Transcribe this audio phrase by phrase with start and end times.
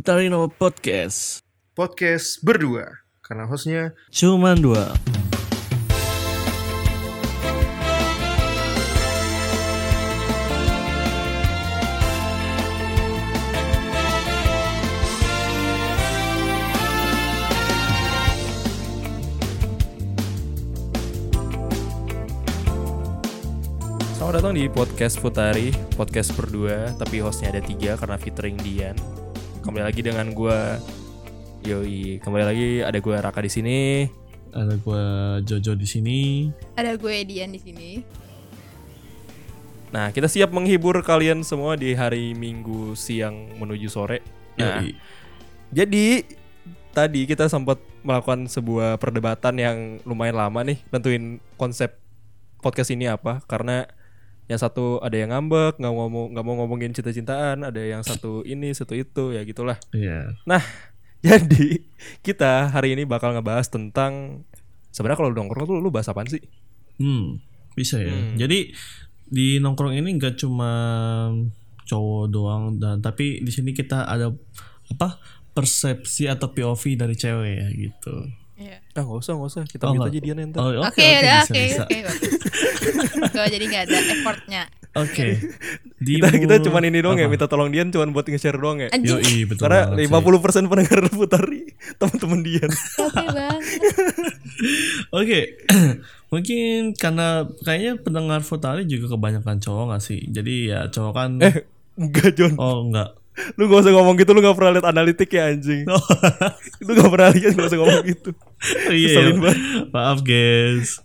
[0.00, 1.44] Futarino Podcast.
[1.76, 4.96] Podcast berdua karena hostnya Cuman dua.
[24.16, 28.96] Selamat datang di podcast Futari, podcast berdua, tapi hostnya ada tiga karena featuring Dian.
[29.60, 30.80] Kembali lagi dengan gua
[31.60, 34.08] Yoi, kembali lagi ada gua Raka di sini.
[34.50, 35.04] Ada gue
[35.46, 36.20] Jojo di sini.
[36.74, 38.02] Ada gue Dian di sini.
[39.94, 44.24] Nah, kita siap menghibur kalian semua di hari Minggu siang menuju sore.
[44.58, 44.96] Nah, Yoi.
[45.70, 46.24] jadi
[46.90, 49.76] tadi kita sempat melakukan sebuah perdebatan yang
[50.08, 52.00] lumayan lama nih, tentuin konsep
[52.64, 53.84] podcast ini apa karena
[54.50, 58.42] yang satu ada yang ngambek nggak mau ngomong nggak mau ngomongin cinta-cintaan ada yang satu
[58.42, 60.34] ini satu itu ya gitulah Iya.
[60.42, 60.58] Nah,
[61.26, 61.86] jadi
[62.26, 64.42] kita hari ini bakal ngebahas tentang
[64.90, 66.42] sebenarnya kalau nongkrong tuh lu bahas apaan sih?
[66.98, 67.38] Hmm,
[67.78, 68.10] bisa ya.
[68.10, 68.34] Hmm.
[68.34, 68.74] Jadi
[69.30, 70.72] di nongkrong ini nggak cuma
[71.86, 74.34] cowok doang dan tapi di sini kita ada
[74.90, 75.22] apa
[75.54, 78.14] persepsi atau POV dari cewek ya gitu.
[78.60, 78.76] Iya.
[78.92, 80.56] Ah nggak usah nggak usah kita Oh, minta aja dia nanti.
[80.60, 81.98] Oh, Oke, udah oke, oke.
[83.30, 84.62] Gue jadi nggak ada effortnya.
[84.92, 85.26] Oke.
[86.04, 88.88] Di kita kita cuman ini doang ya minta tolong Dian cuman buat nge-share doang ya.
[88.90, 89.16] Anjing.
[89.16, 90.64] Yoi, betul Karena banget sih.
[90.66, 91.62] 50% pendengar Putari
[91.96, 92.70] teman-teman Dian.
[92.98, 93.58] Oke bang.
[95.18, 95.40] Oke,
[96.32, 97.28] mungkin karena
[97.62, 100.20] kayaknya pendengar Futari juga kebanyakan cowok gak sih?
[100.26, 101.30] Jadi ya cowok kan.
[101.40, 101.64] eh
[101.96, 102.54] enggak John.
[102.56, 103.16] Oh enggak.
[103.54, 105.84] Lu gak usah ngomong gitu lu gak pernah lihat analitik ya anjing.
[106.86, 108.30] lu gak pernah lihat gak usah ngomong gitu.
[108.86, 109.52] Oh, iya, iya.
[109.88, 111.00] maaf guys.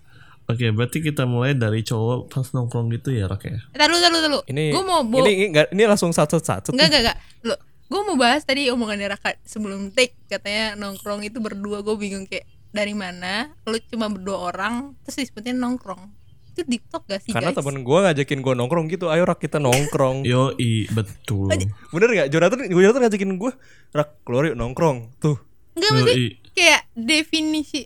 [0.46, 3.58] Oke, berarti kita mulai dari cowok pas nongkrong gitu ya, Rak ya?
[3.74, 4.42] Ntar lu, ntar lu, ntar lu.
[4.46, 6.70] Ini Gue mau, bo- ini ini, nggak- ini langsung satu satu.
[6.70, 7.18] Enggak, enggak, enggak.
[7.42, 12.26] Lu, gue mau bahas tadi omongan Raka sebelum take katanya nongkrong itu berdua gue bingung
[12.26, 16.12] kayak dari mana lu cuma berdua orang terus disebutin nongkrong
[16.56, 17.60] itu talk gak sih Karena guys?
[17.60, 20.24] temen gue ngajakin gue nongkrong gitu, ayo rak kita nongkrong.
[20.32, 21.52] Yo, i, betul.
[21.92, 22.28] Bener gak?
[22.32, 23.52] Jonathan, Jonathan ngajakin gue
[23.92, 25.36] Rak, keluar yuk nongkrong Tuh
[25.76, 26.26] Enggak Yo, maksudnya i.
[26.56, 27.82] kayak definisi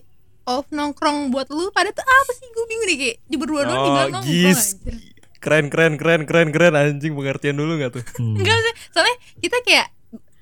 [0.46, 3.82] of nongkrong buat lu pada tuh apa sih gue bingung deh kayak di berdua doang
[3.82, 4.94] dibilang nongkrong Oh, gis anjir.
[5.40, 8.04] Keren, keren, keren, keren, keren Anjing pengertian dulu gak tuh?
[8.20, 8.36] Hmm.
[8.36, 9.86] Enggak sih, soalnya kita kayak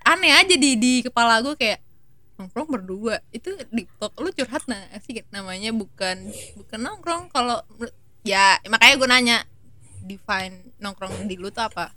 [0.02, 1.78] aneh aja di di kepala gue kayak
[2.38, 7.58] nongkrong berdua itu di talk lu curhat nah sih namanya bukan bukan nongkrong kalau
[8.26, 9.38] ya makanya gue nanya
[10.02, 11.92] define nongkrong di lu tuh apa?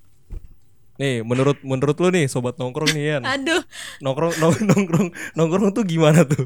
[1.02, 3.24] Nih, menurut menurut lu nih Sobat nongkrong nih Yan.
[3.26, 3.62] Aduh.
[4.06, 6.46] Nongkrong, nong, nongkrong, nongkrong tuh gimana tuh?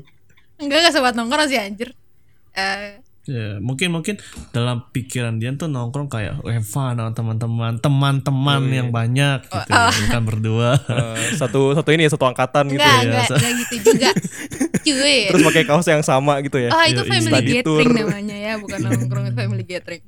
[0.56, 1.92] enggak gak sobat nongkrong sih anjir.
[2.56, 4.22] Eh Ya, mungkin mungkin
[4.54, 10.22] dalam pikiran dia tuh nongkrong kayak fun sama teman-teman, teman-teman yang banyak gitu, ya, bukan
[10.30, 10.78] berdua.
[10.78, 13.26] Eh, satu satu ini ya, satu angkatan gitu enggak ya.
[13.26, 14.10] enggak enggak gitu juga
[14.86, 17.10] cuy Terus pakai kaos yang sama gitu ya ah itu Yoi.
[17.10, 17.98] family Study gathering tour.
[17.98, 20.04] namanya ya bukan nongkrong itu family gathering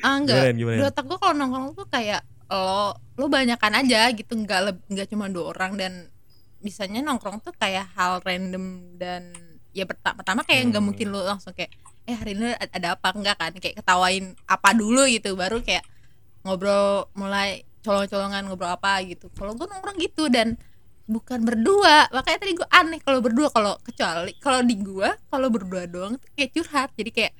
[0.00, 0.76] ah enggak Gimana, gimana?
[0.76, 5.26] di otak gue kalau nongkrong tuh kayak lo lo banyakan aja gitu nggak nggak cuma
[5.26, 5.92] dua orang dan
[6.58, 9.32] bisanya nongkrong tuh kayak hal random dan
[9.70, 10.88] ya pertama pertama kayak nggak Hmm.
[10.88, 11.72] mungkin lo langsung kayak
[12.02, 15.82] eh hari ini ada- ada apa enggak kan kayak ketawain apa dulu gitu baru kayak
[16.40, 20.54] ngobrol mulai colong-colongan ngobrol apa gitu kalau gue nongkrong gitu dan
[21.12, 25.84] bukan berdua makanya tadi gue aneh kalau berdua kalau kecuali kalau di gue kalau berdua
[25.84, 27.32] doang tuh kayak curhat jadi kayak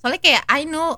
[0.00, 0.96] soalnya kayak I know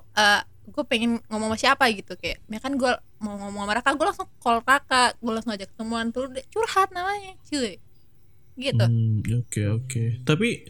[0.65, 2.89] gue pengen ngomong sama siapa gitu kayak ya kan gue
[3.21, 7.37] mau ngomong sama Raka gue langsung call Raka gue langsung ajak ketemuan tuh curhat namanya
[7.45, 7.77] cuy
[8.55, 10.03] gitu Hmm, oke oke.
[10.23, 10.63] Tapi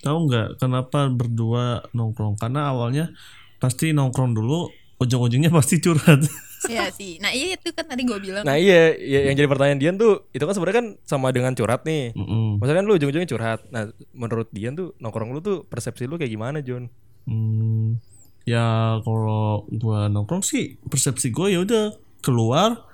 [0.00, 2.40] tahu nggak kenapa berdua nongkrong?
[2.40, 3.12] Karena awalnya
[3.60, 6.24] pasti nongkrong dulu, ujung-ujungnya pasti curhat.
[6.64, 9.78] Iya sih nah iya itu kan tadi gue bilang Nah iya, ya, yang jadi pertanyaan
[9.78, 12.58] Dian tuh Itu kan sebenarnya kan sama dengan curhat nih Mm-mm.
[12.58, 16.32] Maksudnya kan lu ujung-ujungnya curhat Nah menurut Dian tuh nongkrong lu tuh persepsi lu kayak
[16.32, 16.88] gimana John?
[17.26, 17.98] Hmm,
[18.42, 18.62] ya
[19.02, 21.90] kalau gua nongkrong sih persepsi gue ya udah
[22.22, 22.86] keluar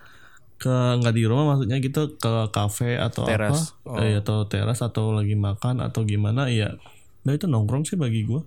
[0.56, 3.74] ke nggak di rumah maksudnya gitu ke kafe atau Teras.
[3.82, 3.98] apa Oh.
[3.98, 6.78] eh, atau teras atau lagi makan atau gimana ya
[7.22, 8.40] nah itu nongkrong sih bagi gua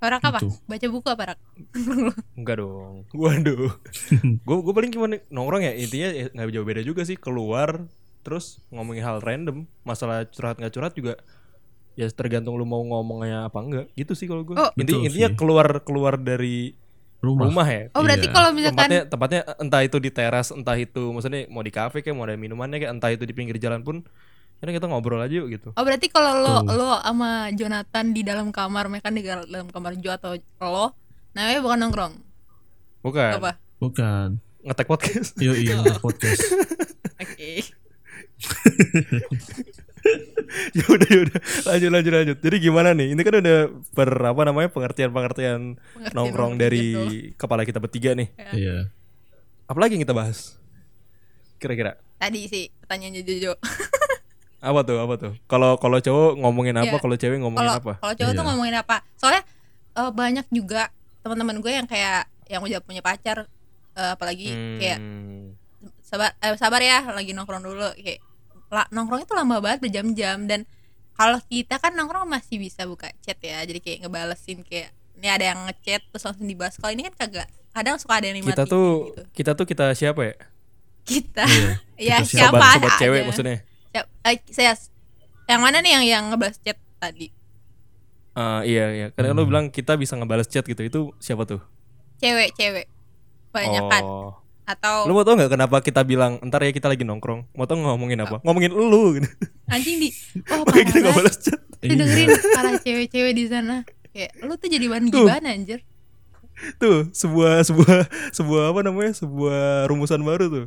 [0.00, 0.54] Raka apa Gitu.
[0.64, 1.38] baca buku apa Rak
[2.38, 3.72] Enggak dong Waduh
[4.46, 7.90] Gue gue paling cuma nongkrong ya Intinya ya nggak jauh beda juga sih Keluar
[8.20, 11.18] Terus ngomongin hal random Masalah curhat nggak curhat juga
[11.92, 14.70] Ya tergantung lu mau ngomongnya apa enggak Gitu sih kalau gue Oh.
[14.72, 15.36] Inti, Betul Intinya sih.
[15.36, 16.78] keluar keluar dari
[17.18, 18.32] rumah, rumah ya oh berarti Iya.
[18.32, 22.14] kalau misalkan tempatnya tempatnya entah itu di teras entah itu maksudnya mau di kafe kayak
[22.14, 24.06] mau ada minumannya kayak entah itu di pinggir jalan pun
[24.58, 26.74] karena kita ngobrol aja yuk gitu Oh berarti kalau lo Tuh.
[26.74, 30.92] lo sama Jonathan di dalam kamar, mereka di dalam kamar Jo atau lo,
[31.30, 32.14] namanya bukan nongkrong.
[32.98, 33.52] bukan Apa?
[33.78, 34.28] bukan
[34.60, 36.42] ngetek podcast yo iya podcast
[37.16, 37.62] Oke.
[40.78, 42.38] ya udah ya udah lanjut lanjut lanjut.
[42.38, 43.12] Jadi gimana nih?
[43.12, 43.58] Ini kan udah
[43.92, 45.60] ber apa namanya pengertian pengertian
[45.92, 47.34] Pengertian nongkrong dari gitu.
[47.36, 48.28] kepala kita bertiga nih.
[48.54, 48.90] Iya.
[49.66, 50.56] Apalagi yang kita bahas?
[51.58, 53.52] Kira-kira Tadi sih pertanyaannya Jojo.
[54.58, 55.32] apa tuh apa tuh?
[55.44, 56.90] Kalau kalau cowok ngomongin apa?
[56.90, 56.98] Iya.
[56.98, 57.92] Kalau cewek ngomongin Kalau apa?
[57.98, 58.48] kalau cowok tuh Iya.
[58.48, 58.96] ngomongin apa?
[59.14, 59.42] Soalnya
[59.94, 60.90] eh, banyak juga
[61.20, 63.46] teman-teman gue yang kayak yang udah punya pacar
[63.94, 65.54] eh, apalagi kayak Hmm.
[66.00, 68.18] sabar eh, sabar ya lagi nongkrong dulu kayak
[68.68, 70.66] la, nongkrong itu lama banget berjam-jam dan
[71.12, 75.44] kalau kita kan nongkrong masih bisa buka chat ya jadi kayak ngebalesin kayak ini ada
[75.50, 79.10] yang ngechat terus langsung dibahas kalau ini kan kagak kadang suka ada yang kita tuh
[79.10, 79.22] gitu.
[79.34, 80.34] kita tuh kita siapa ya?
[81.04, 82.54] kita Iya, ya kita siapa?
[82.54, 83.56] siapa sobat sobat cewek maksudnya.
[83.90, 84.72] Siap- eh, saya
[85.46, 87.32] yang mana nih yang yang ngebahas chat tadi
[88.32, 89.06] Ah, iya iya.
[89.10, 89.50] Karena Hmm.
[89.50, 90.78] bilang kita bisa ngebales chat gitu.
[90.78, 91.58] Itu siapa tuh?
[92.18, 92.86] cewek cewek
[93.50, 94.30] banyak kan Oh.
[94.62, 97.50] atau Lu mau tau nggak kenapa kita bilang ntar ya kita lagi nongkrong?
[97.54, 98.38] Mau tau ngomongin apa?
[98.42, 99.26] Ngomongin lu gitu.
[99.66, 100.10] anjing di
[100.54, 101.58] oh Makanya kita nggak parah balas chat.
[101.78, 105.80] Lu dengerin para cewek-cewek di sana kayak lu tuh jadi bahan gibah anjir
[106.78, 107.98] Tuh, sebuah sebuah
[108.34, 109.14] sebuah apa namanya?
[109.14, 110.66] Sebuah rumusan baru tuh.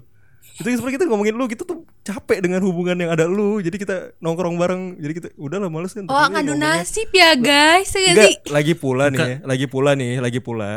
[0.61, 3.57] Itu seperti kita ngomongin lu kita tuh capek dengan hubungan yang ada lu.
[3.57, 4.81] Jadi kita nongkrong bareng.
[4.95, 6.05] Jadi kita udahlah males kan.
[6.05, 9.27] oh ngadu nasib ya guys ya Enggak, lagi pula nih, Bukan.
[9.27, 10.71] ya, lagi pula nih, lagi pula.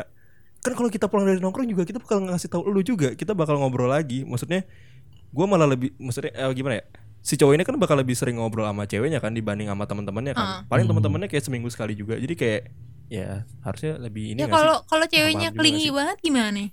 [0.61, 3.13] Kan kalau kita pulang dari nongkrong juga kita bakal ngasih tahu lu juga.
[3.13, 4.25] Kita bakal ngobrol lagi.
[4.25, 4.65] Maksudnya
[5.29, 6.85] gua malah lebih maksudnya eh, gimana ya?
[7.21, 10.45] Si cowok ini kan bakal lebih sering ngobrol sama ceweknya kan dibanding sama teman-temannya kan.
[10.45, 10.61] Ah.
[10.65, 10.97] Paling Hmm.
[10.97, 12.17] teman-temannya kayak seminggu sekali juga.
[12.17, 12.63] Jadi kayak
[13.05, 15.93] ya harusnya lebih ini ya kalau kalau ceweknya kelingi sih?
[15.93, 16.69] banget gimana nih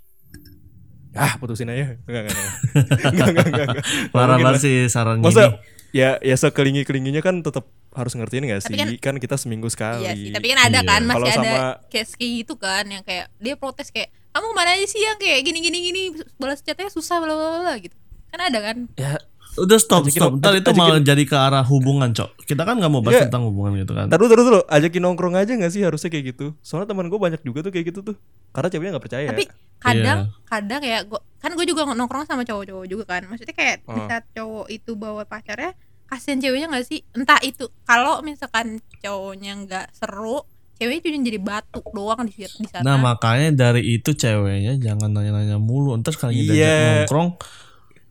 [1.14, 2.00] Ah, putusin aja.
[2.02, 2.56] Enggak, enggak, enggak.
[3.04, 3.84] enggak, enggak, enggak, enggak.
[4.10, 4.62] Parah banget lah.
[4.62, 5.60] sih saran Masa gini.
[5.92, 8.72] ya ya sekelingi-kelinginya kan tetap harus ngertiin gak sih?
[8.72, 10.02] Tapi Kan, kita seminggu sekali.
[10.02, 10.88] iya sih tapi kan ada Iya.
[10.88, 14.46] kan masih Kalau ada sama- case kayak gitu kan yang kayak dia protes kayak kamu
[14.46, 16.02] ke mana aja sih yang kayak gini gini gini
[16.38, 17.92] balas chatnya susah bla bla bla gitu
[18.30, 19.20] kan ada kan ya
[19.54, 20.32] Udah stop, Ajakin- stop.
[20.38, 22.46] Ntar itu malah jadi ke arah hubungan, Cok.
[22.46, 23.28] Kita kan nggak mau bahas Iya.
[23.28, 24.08] tentang hubungan gitu kan.
[24.08, 26.56] Taruh taruh dulu, ajakin nongkrong aja gak sih harusnya kayak gitu?
[26.60, 28.16] Soalnya teman gue banyak juga tuh kayak gitu tuh.
[28.50, 29.28] Karena ceweknya nggak percaya.
[29.28, 29.44] tapi
[29.78, 33.98] kadang kadang ya gua kan gue juga nongkrong sama cowok-cowok juga kan maksudnya kayak Oh.
[34.06, 35.74] saat cowok itu bawa pacarnya
[36.06, 40.46] kasihan ceweknya nggak sih entah itu kalau misalkan cowoknya nggak seru
[40.76, 45.58] ceweknya cuma jadi batu doang di, di sana Nah makanya dari itu ceweknya jangan nanya-nanya
[45.58, 45.98] mulu.
[45.98, 46.46] Ntar sekali Iya.
[46.46, 46.78] diajak
[47.10, 47.30] nongkrong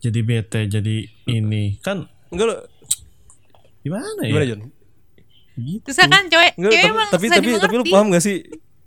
[0.01, 0.95] jadi bete, jadi
[1.29, 2.55] ini kan Enggak lo,
[3.85, 4.29] gimana ya?
[4.33, 4.61] gimana Jon?
[5.51, 5.85] Gitu.
[5.93, 8.37] susah kan cewek Enggak, cewek tapi emang tapi susah tapi, tapi lu paham gak sih?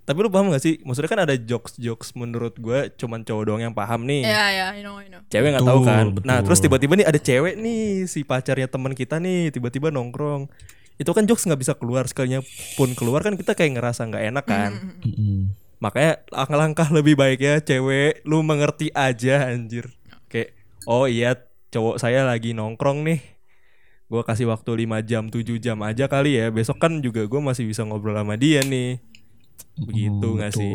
[0.05, 0.75] Tapi lu paham gak sih?
[0.85, 4.21] Maksudnya kan ada jokes-jokes menurut gue cuman cowok doang yang paham nih.
[4.27, 6.05] ya ya I know I know Cewek nggak tahu kan.
[6.13, 6.29] betul.
[6.29, 10.51] Nah, terus tiba-tiba nih ada cewek nih si pacarnya teman kita nih tiba-tiba nongkrong.
[11.01, 12.45] Itu kan jokes nggak bisa keluar sekalinya
[12.77, 14.73] pun keluar kan kita kayak ngerasa nggak enak kan.
[15.05, 15.57] Mm.
[15.81, 19.89] Makanya langkah-langkah lebih baik ya cewek lu mengerti aja anjir.
[20.29, 20.53] Kayak
[20.87, 21.35] oh iya
[21.69, 23.21] cowok saya lagi nongkrong nih.
[24.05, 26.49] Gua kasih waktu 5 jam 7 jam aja kali ya.
[26.49, 29.01] Besok kan juga gua masih bisa ngobrol sama dia nih.
[29.77, 30.61] Begitu Mm, nggak betul.
[30.61, 30.75] sih?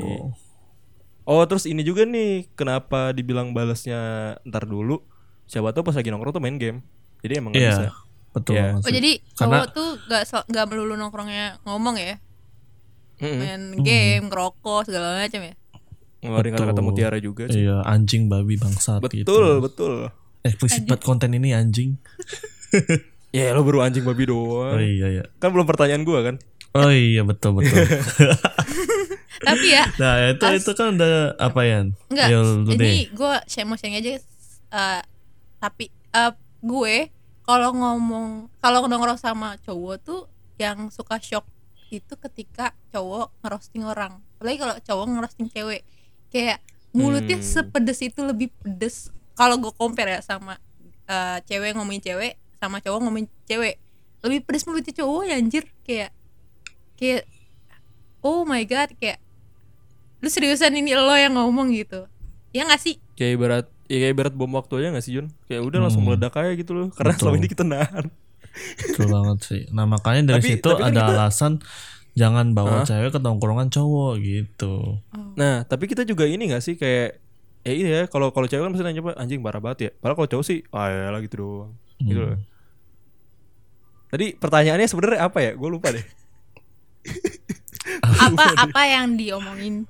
[1.24, 4.00] Oh terus ini juga nih kenapa dibilang balasnya
[4.44, 5.06] ntar dulu?
[5.46, 6.82] Siapa tahu pas lagi nongkrong tuh main game.
[7.20, 7.90] Jadi emang nggak Iya, bisa.
[8.30, 8.64] betul Iya.
[8.66, 12.16] banget oh jadi Karena- cowok tuh gak sel- gak melulu nongkrongnya ngomong ya
[13.20, 15.54] main game ngerokok segala macam ya
[16.20, 17.64] Ngeluarin kata-kata mutiara juga sih.
[17.64, 19.64] Iya, anjing babi bangsat Betul gitu.
[19.64, 19.94] betul.
[20.44, 21.96] Eksplisit banget konten ini anjing.
[23.30, 24.74] Ya lo baru anjing babi doang.
[24.74, 25.24] Oh iya iya.
[25.38, 26.42] Kan belum pertanyaan gua kan.
[26.74, 27.78] Oh iya betul betul.
[29.40, 31.80] tapi ya nah itu As- itu kan udah apa ya?
[32.10, 33.08] Enggak, Ya, ini
[33.46, 34.18] share mau sharing aja.
[34.70, 35.02] eh,
[35.58, 36.96] tapi eh, gue
[37.42, 40.22] kalau ngomong kalau nongkrong sama cowok tuh
[40.58, 41.46] yang suka shock
[41.90, 44.22] itu ketika cowok ngerosting orang.
[44.38, 45.82] Apalagi kalau cowok ngerosting cewek,
[46.30, 46.58] kayak
[46.90, 47.46] mulutnya Hmm.
[47.46, 49.10] sepedes itu lebih pedes.
[49.34, 50.58] Kalau gue compare ya sama
[51.06, 53.80] eh, cewek ngomongin cewek sama cowok ngomongin cewek,
[54.20, 55.64] lebih pedes mulutnya cowok ya anjir.
[55.82, 56.12] Kayak
[56.94, 57.24] kayak
[58.20, 59.18] oh my god kayak
[60.20, 62.04] lu seriusan ini lo yang ngomong gitu
[62.52, 65.28] ya nggak sih Kayak ibarat ya kayak ibarat bom waktu aja gak sih Jun?
[65.46, 66.12] Kayak udah langsung Hmm.
[66.12, 66.88] meledak aja gitu loh.
[66.92, 67.22] Karena Betul.
[67.24, 68.06] selama ini kita nahan.
[68.76, 69.62] Betul banget sih.
[69.70, 71.54] Nah makanya dari Tapi- situ tapi kan ada kita- alasan
[72.14, 72.86] jangan bawa Hah?
[72.86, 75.00] cewek ke tongkrongan cowok gitu.
[75.34, 77.18] Nah, tapi kita juga ini gak sih kayak
[77.60, 79.92] ya ini ya kalau kalau cewek kan pasti nanya "Pak, anjing parah banget ya.
[79.94, 81.72] Padahal kalau cowok sih ah ya lah gitu doang.
[81.98, 82.34] Gitu Hmm.
[82.34, 82.40] loh.
[84.10, 85.52] Tadi pertanyaannya sebenarnya apa ya?
[85.54, 86.02] Gue lupa deh.
[88.20, 89.86] apa apa yang diomongin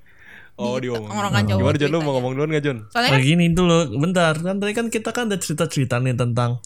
[0.55, 1.07] Oh, Di diomongin.
[1.07, 2.77] tongkrongan cowok Gimana Jon lu mau ngomong duluan gak Jon?
[2.89, 6.59] soalnya Nah kan gini dulu, bentar kan tadi kan kita kan ada cerita-cerita nih tentang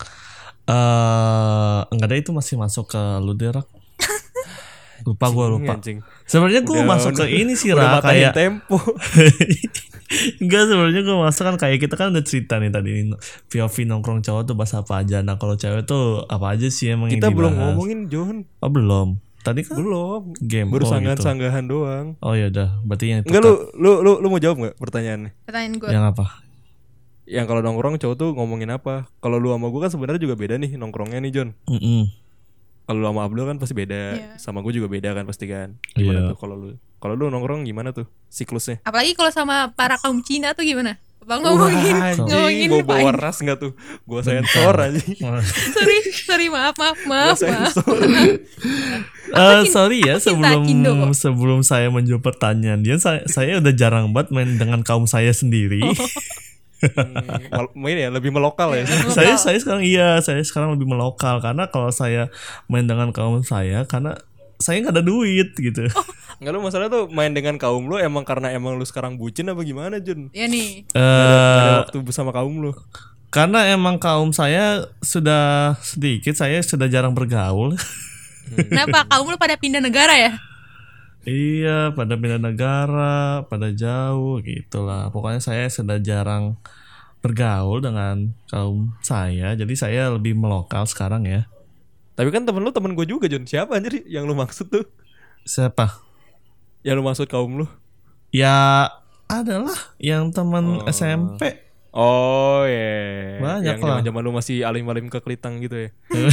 [0.66, 3.68] eh enggak ada itu masih masuk ke lu deh, Rak.
[5.04, 5.74] Lupa gue lupa.
[6.26, 8.78] Sebenarnya gue Udah- masuk ke ini sih Udah Ra matahin kayak tempo.
[10.44, 13.12] Enggak sebenarnya gue maksud kan kayak kita kan udah cerita nih tadi
[13.50, 15.26] POV nongkrong cowok tuh bahas apa aja.
[15.26, 18.46] Nah kalau cewek tuh apa aja sih emang Kita yang belum ngomongin John.
[18.62, 19.18] Oh belum.
[19.44, 20.32] Tadi kan Belum.
[20.40, 20.72] game.
[20.72, 20.94] Baru oh, gitu.
[20.96, 22.08] sanggahan-sanggahan doang.
[22.24, 25.36] Oh ya udah, berarti yang Enggak lu lu lu lu mau jawab nggak pertanyaannya?
[25.44, 26.26] pertanyaan gue yang apa?
[27.28, 29.12] Yang kalau nongkrong cowok tuh ngomongin apa?
[29.20, 31.50] Kalau lu sama gue kan sebenarnya juga beda nih nongkrongnya nih John.
[31.68, 32.23] Mm-mm.
[32.84, 34.30] Kalau lu sama Abdul kan pasti beda, Iya.
[34.36, 35.80] sama gue juga beda kan pasti kan.
[35.94, 36.30] Gimana Iya.
[36.30, 36.68] tuh kalau lu?
[36.98, 38.80] Kalau lu nongkrong gimana tuh siklusnya?
[38.82, 43.40] apalagi kalau sama para kaum Cina tuh gimana Bang ngomongin Wah, ngomongin anjing, bawa ras
[43.40, 43.72] nggak tuh?
[44.04, 45.16] Gua sensor anjing.
[45.76, 47.76] sorry sorry maaf maaf Gua maaf.
[49.34, 50.62] Eh, sorry ya sebelum
[51.12, 55.82] sebelum saya menjawab pertanyaan dia saya, saya udah jarang banget main dengan kaum saya sendiri.
[57.84, 58.84] Main ya lebih melokal ya.
[59.12, 62.30] saya saya sekarang iya saya sekarang lebih melokal karena kalau saya
[62.68, 64.16] main dengan kaum saya karena
[64.60, 65.88] saya nggak ada duit gitu.
[66.40, 69.60] Enggak lu masalah tuh main dengan kaum lu emang karena emang lu sekarang bucin apa
[69.64, 70.32] gimana Jun?
[70.32, 72.72] ya nih Eh waktu bersama kaum lu.
[73.34, 77.74] karena emang kaum saya sudah sedikit saya sudah jarang bergaul.
[78.56, 80.32] kenapa kaum lu pada pindah negara ya
[81.24, 85.08] Iya, pada pindah negara, pada jauh gitulah.
[85.08, 86.60] Pokoknya saya sudah jarang
[87.24, 89.56] bergaul dengan kaum saya.
[89.56, 91.48] Jadi saya lebih melokal sekarang ya.
[92.20, 93.48] Tapi kan temen lu temen gue juga Jun.
[93.48, 94.84] Siapa anjir yang lu maksud tuh?
[95.48, 96.04] Siapa?
[96.84, 97.68] Yang lu maksud kaum lu?
[98.36, 98.92] Ya
[99.32, 101.73] adalah yang teman SMP.
[101.94, 103.38] Oh iya.
[103.38, 104.02] Banyak yang lah.
[104.02, 105.90] zaman-zaman lu masih alim-alim ke Kelitang gitu ya.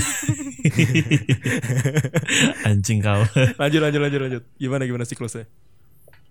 [2.73, 3.21] Anjing kau.
[3.61, 4.43] Lanjut lanjut lanjut lanjut.
[4.57, 5.45] Gimana gimana siklusnya?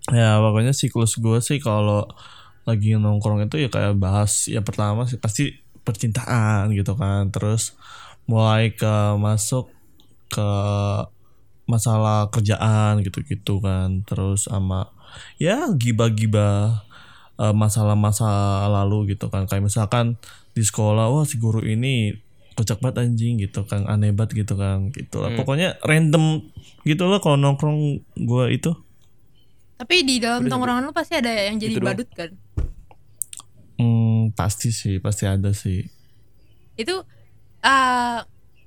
[0.09, 2.09] ya pokoknya siklus gue sih kalau
[2.65, 5.53] lagi nongkrong itu ya kayak bahas ya pertama sih pasti
[5.85, 7.29] percintaan gitu kan.
[7.29, 7.77] Terus
[8.25, 9.69] mulai ke masuk
[10.33, 10.49] ke
[11.69, 14.01] masalah kerjaan gitu-gitu kan.
[14.09, 14.89] Terus sama
[15.37, 16.88] ya gibah-gibah
[17.39, 18.27] eh, masalah-masa
[18.67, 19.47] lalu gitu kan.
[19.47, 20.19] Kayak misalkan
[20.51, 22.11] di sekolah wah si guru ini
[22.53, 25.31] kocak banget anjing gitu kan aneh banget gitu kan gitu lah.
[25.33, 26.43] Pokoknya random
[26.83, 27.79] gitu loh kalau nongkrong
[28.15, 28.71] gue itu.
[29.79, 32.35] tapi di dalam tongkrongan lu pasti ada yang jadi Gitu badut kan
[33.79, 35.87] Hmm, pasti sih, pasti ada sih.
[36.75, 36.95] itu
[37.59, 38.17] eh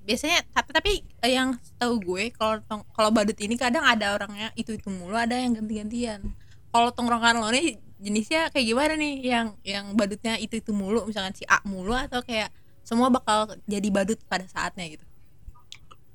[0.03, 0.93] biasanya tapi tapi
[1.29, 2.61] yang tahu gue kalau
[2.93, 6.33] kalau badut ini kadang ada orangnya itu itu mulu ada yang ganti-gantian
[6.73, 9.15] kalau tongkrongan lo nih jenisnya kayak gimana nih?
[9.23, 12.51] Yang yang badutnya itu itu mulu misalkan si A mulu atau kayak
[12.83, 15.05] semua bakal jadi badut pada saatnya gitu?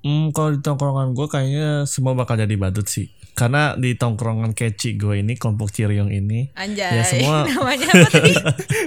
[0.03, 3.09] Hmm, kalau di tongkrongan gue kayaknya semua bakal jadi badut sih.
[3.33, 8.33] Karena di tongkrongan keci gue ini, kelompok Ciriong ini, anjay Ya, semua- namanya apa tadi?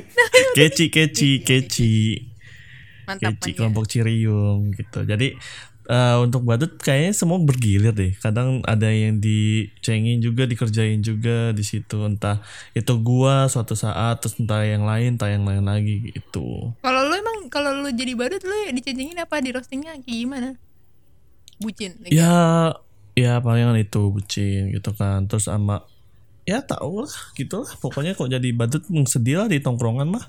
[0.59, 1.93] Keci keci keci.
[3.07, 5.07] Mantap keci kelompok Ciriung gitu.
[5.07, 5.35] Jadi
[5.91, 8.15] eh, untuk badut kayaknya semua bergilir deh.
[8.23, 12.07] Kadang ada yang dicengin juga, dikerjain juga di situ.
[12.07, 12.39] Entah
[12.79, 16.71] itu gua suatu saat, terus entah yang lain, entah yang lain lagi gitu.
[16.79, 19.43] kalau lu emang kalau lu jadi badut lu dicengin apa?
[19.43, 20.51] Di roastingnya kayak gimana?
[21.61, 22.73] Bucin like, ya
[23.13, 25.27] ya palingan itu bucin gitu kan.
[25.27, 25.83] Terus sama
[26.47, 27.73] ya tau lah gitu lah.
[27.83, 30.25] Pokoknya kok jadi badut hmm, sedih lah di tongkrongan mah.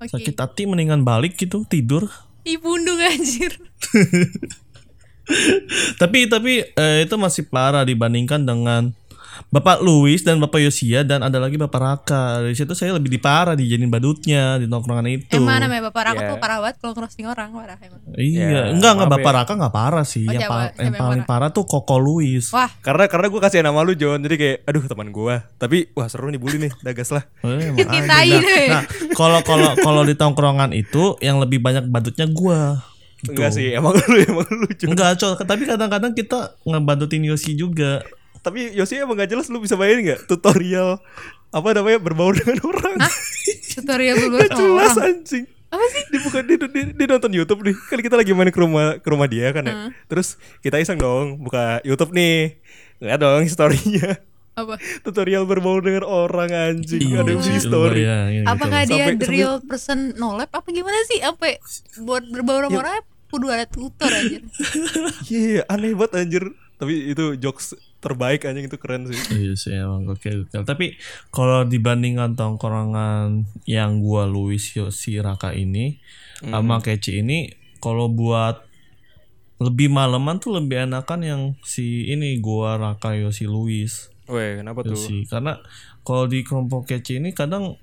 [0.00, 0.16] Oke.
[0.16, 2.08] Sakit hati mendingan balik gitu tidur
[2.44, 3.52] Ih pundung anjir.
[6.00, 8.90] Tapi tapi eh, itu masih parah dibandingkan dengan
[9.48, 13.52] Bapak Luis dan Bapak Yosia dan ada lagi Bapak Raka dari situ saya lebih diparah
[13.52, 16.28] dijadiin badutnya di tongkrongan itu Emang namanya bapak Raka Ya.
[16.28, 18.00] tuh parah banget kalau ngerosting orang parah emang.
[18.14, 19.36] iya Ya, enggak enggak Bapak ya.
[19.38, 22.68] Raka enggak parah sih Oh, yang, pa- yang yang paling parah tuh Koko Luis Wah,
[22.78, 24.20] Karena karena gue kasih nama lu John.
[24.20, 25.34] Jadi kayak aduh teman gue.
[25.56, 26.72] Tapi wah seru nih bully nih.
[26.80, 27.24] Dagas lah.
[27.46, 28.68] Eh.
[28.68, 28.82] Nah,
[29.12, 32.82] kalau kalau kalau di tongkrongan itu yang lebih banyak badutnya gua.
[33.18, 33.32] Gitu.
[33.32, 34.92] Enggak sih, emang lu emang lu John.
[34.92, 35.20] Enggak.
[35.20, 38.00] Tapi kadang-kadang kita ngebadutin Yosi juga.
[38.40, 40.96] Tapi Yosi emang gak jelas lu bisa bayangin gak tutorial
[41.48, 42.96] apa namanya berbaur dengan orang.
[43.68, 45.06] tutorial dulu Gak jelas orang.
[45.14, 45.44] anjing.
[45.68, 46.02] Apa sih?
[46.04, 47.76] Dia bukan dia, dia, dia nonton YouTube nih.
[47.84, 49.74] Kan kita lagi main ke rumah ke rumah dia kan ya.
[50.06, 52.58] Terus kita iseng dong buka YouTube nih.
[52.98, 54.18] Lihat dong story-nya.
[54.52, 54.76] Apa?
[55.00, 57.14] Tutorial berbaur dengan orang anjing.
[57.14, 58.02] Ada Iya, di story.
[58.02, 58.90] iya, iya, Apakah gitu.
[58.90, 61.22] dia Sampai- the sampai- real person no lab apa gimana sih?
[61.22, 61.54] Apa
[61.98, 64.38] buat berbaur sama orang kudu ada tutor aja.
[65.30, 66.44] Iya, aneh banget anjir.
[66.76, 69.16] Tapi itu jokes terbaik anjing itu keren sih.
[69.36, 70.64] Iya sih emang gokil gokil.
[70.64, 70.96] Tapi
[71.28, 76.00] kalau dibandingkan tongkrongan yang gua Luis Yosi Raka ini
[76.40, 77.52] sama Keci ini
[77.84, 78.64] kalau buat
[79.60, 84.08] lebih maleman tuh lebih enakan yang si ini gua Raka Yosi Luis.
[84.30, 84.96] Weh, kenapa tuh?
[84.96, 85.60] sih karena
[86.06, 87.76] kalau di kelompok kece ini kadang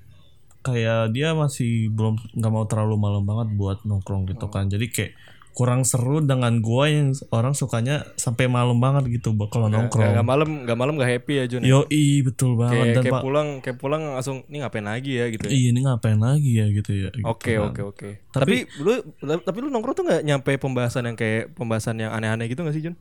[0.64, 5.12] kayak dia masih belum nggak mau terlalu malam banget buat nongkrong gitu kan jadi kayak
[5.58, 10.14] kurang seru dengan gua yang orang sukanya sampai malam banget gitu kalau nongkrong.
[10.14, 11.82] nggak malam nggak malam nggak happy ya Jun ya?
[11.82, 15.26] Yoi betul banget kayak, dan kayak Pak pulang kayak pulang langsung ini ngapain lagi ya
[15.26, 15.50] gitu ya?
[15.50, 17.10] iya ini ngapain lagi ya gitu ya.
[17.10, 17.66] gitu Oke kan.
[17.66, 18.08] oke oke.
[18.30, 18.92] Tapi, Tapi- lu
[19.40, 22.84] tapi lu nongkrong tuh nggak nyampe pembahasan yang kayak pembahasan yang aneh-aneh gitu gak sih
[22.84, 22.94] Jun?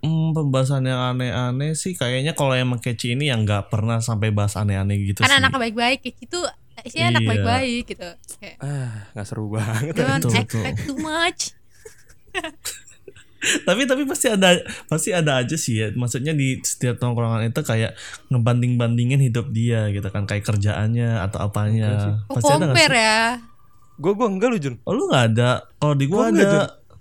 [0.00, 4.56] Hmm, pembahasan yang aneh-aneh sih kayaknya kalau emang kece ini yang nggak pernah sampai bahas
[4.56, 5.38] aneh-aneh gitu kan sih.
[5.38, 6.40] anak baik-baik kayak gitu
[6.80, 7.28] isinya anak Iya.
[7.30, 9.92] baik-baik gitu kayak Ah nggak seru banget.
[9.92, 11.52] don't expect too much
[13.64, 14.52] tapi tapi pasti ada
[14.84, 17.96] pasti ada aja sih ya maksudnya di setiap tongkrongan itu kayak
[18.28, 22.88] ngebanding bandingin hidup dia gitu kan kayak kerjaannya atau apanya oh pasti ada sih?
[22.92, 23.20] ya
[24.00, 24.74] Gue gua enggak lu Jun.
[24.84, 26.60] oh lu nggak ada kalau di nggak, ada Jun.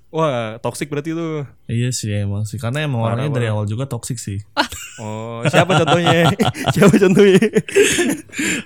[0.09, 1.45] Wah toxic berarti itu.
[1.69, 4.39] iya sih emang sih karena emang Parah orangnya dari awal juga toksik sih
[5.00, 6.27] Oh siapa contohnya?
[6.75, 7.39] siapa contohnya?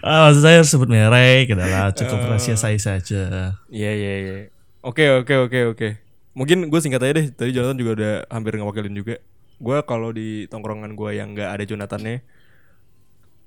[0.01, 2.29] ah maksud saya sebut merek adalah cukup Oh.
[2.33, 4.33] rahasia saya saja Iya iya iya.
[4.81, 5.89] Oke oke oke oke.
[6.33, 7.27] Mungkin gue singkat aja deh.
[7.29, 9.15] Tadi Jonathan juga udah hampir ngewakilin juga.
[9.61, 12.25] Gue kalau di tongkrongan gue yang nggak ada Jonathannya,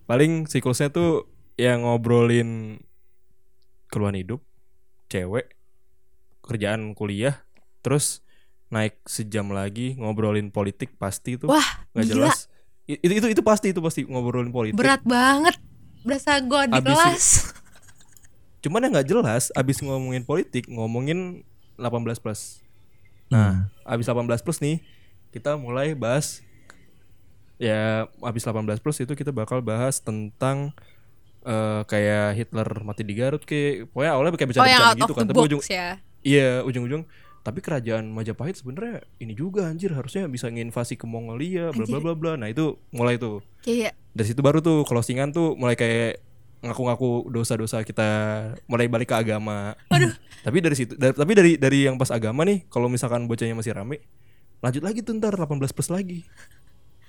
[0.07, 1.27] paling siklusnya tuh
[1.59, 2.81] yang ngobrolin
[3.91, 4.41] keluhan hidup,
[5.11, 5.53] cewek,
[6.47, 7.43] kerjaan kuliah,
[7.83, 8.23] terus
[8.67, 12.51] naik sejam lagi ngobrolin politik pasti tuh wah nggak gila jelas.
[12.87, 14.79] Itu, itu itu pasti itu pasti ngobrolin politik.
[14.79, 15.59] berat banget
[16.07, 17.27] berasa gue di Abis kelas
[18.67, 21.47] Cuman yang nggak jelas abis ngomongin politik ngomongin
[21.79, 22.66] 18 plus.
[23.33, 24.79] Nah, abis 18 plus nih
[25.35, 26.41] kita mulai bahas
[27.61, 30.73] ya abis 18 plus itu kita bakal bahas tentang
[31.45, 33.87] eh, kayak Hitler mati di Garut ke.
[33.91, 35.99] Pokoknya awalnya kayak oh out gitu kan tapi ujung ya.
[36.27, 37.07] Iya ujung-ujung.
[37.47, 42.15] Tapi kerajaan Majapahit sebenarnya ini juga anjir harusnya bisa nginvasi ke Mongolia bla bla bla
[42.19, 42.33] bla.
[42.35, 43.39] Nah itu mulai tuh.
[43.63, 46.26] Kayak dari situ baru tuh closingan tuh mulai kayak
[46.69, 48.09] ngaku-ngaku dosa-dosa kita
[48.67, 49.75] mulai balik ke agama.
[50.47, 53.75] Tapi dari situ dari- tapi dari dari yang pas agama nih kalau misalkan bocahnya masih
[53.75, 53.99] rame
[54.63, 56.23] lanjut lagi tuh ntar 18 plus lagi.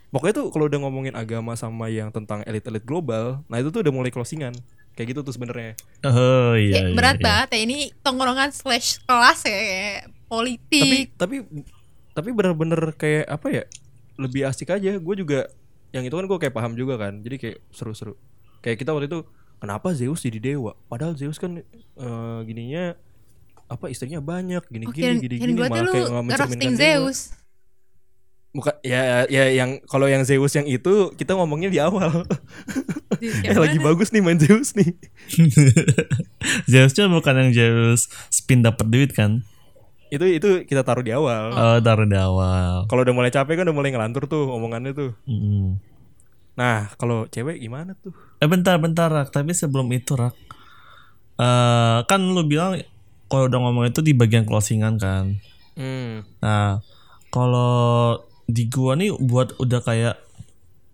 [0.08, 3.94] Pokoknya tuh kalau udah ngomongin agama sama yang tentang elit-elit global, nah itu tuh udah
[3.94, 4.56] mulai closingan.
[4.96, 5.78] Kayak gitu tuh sebenarnya.
[6.08, 7.26] oh iya, kayak iya, berat iya.
[7.30, 11.36] banget ya ini tongkrongan slash kelas ya kayak Tapi politik tapi
[12.18, 13.64] tapi bener-bener kayak apa ya?
[14.18, 14.98] Lebih asik aja.
[14.98, 15.46] Gue juga
[15.94, 17.22] yang itu kan gue kayak paham juga kan.
[17.22, 18.18] Jadi kayak seru-seru.
[18.66, 19.22] Kayak kita waktu itu
[19.58, 20.78] kenapa Zeus jadi dewa?
[20.88, 22.94] Padahal Zeus kan eh, gininya
[23.68, 26.80] apa istrinya banyak oh, gini-gini kirain- gini-gini kirain gua tuh malah kayak nggak mencerminkan dewa.
[26.80, 27.20] Zeus
[28.48, 32.10] Bukan ya ya yang kalau yang Zeus yang itu kita ngomongnya di awal.
[33.18, 34.94] Eh, lagi bagus nih main Zeus nih.
[36.70, 39.42] Zeusnya bukan yang Zeus spin dapat duit kan
[40.08, 41.52] itu itu kita taruh di awal.
[41.52, 45.12] oh taruh di awal Kalau udah mulai capek kan udah mulai ngelantur tuh omongannya tuh.
[45.28, 45.82] Mm.
[46.58, 48.12] Nah, kalau cewek gimana tuh?
[48.42, 50.36] Eh bentar bentar Rak, tapi sebelum itu Rak.
[51.38, 52.82] eh kan lu bilang
[53.30, 55.38] kalau udah ngomong itu di bagian closingan kan.
[55.78, 56.26] Hmm.
[56.42, 56.82] Nah,
[57.30, 58.18] kalau
[58.50, 60.16] di gua nih buat udah kayak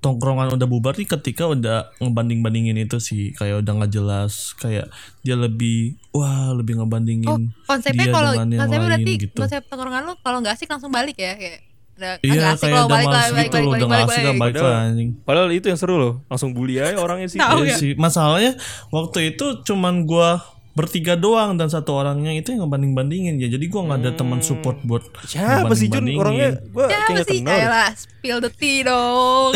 [0.04, 4.92] tongkrongan udah bubar nih ketika udah ngebanding-bandingin itu sih kayak udah nggak jelas kayak
[5.24, 9.40] dia lebih wah lebih Oh, ngebandingin konsepnya dia kalau dengan yang konsepnya lain berarti gitu.
[9.40, 11.64] konsep tongkrongan lu kalau nggak asik langsung balik ya kayak
[12.04, 14.04] udah Iya nggak asik kayak lo udah balik males balik gitu balik loh, udah balik
[14.06, 15.10] asik kan balik Padahal- lah anjing.
[15.24, 17.38] Padahal itu yang seru loh, langsung bully aja orangnya sih.
[17.38, 17.78] Tahu Iya ya?
[17.78, 17.92] sih.
[17.96, 18.52] Masalahnya
[18.90, 20.30] waktu itu cuman gua
[20.74, 23.48] bertiga doang dan satu orangnya itu yang ngebanding-bandingin ya.
[23.48, 26.58] Jadi gua nggak ada teman support buat Siapa sih Jun orangnya?
[26.68, 27.40] Gua kayak Siapa sih?
[27.40, 27.54] kenal.
[27.56, 29.54] Ayolah, spill the tea dong.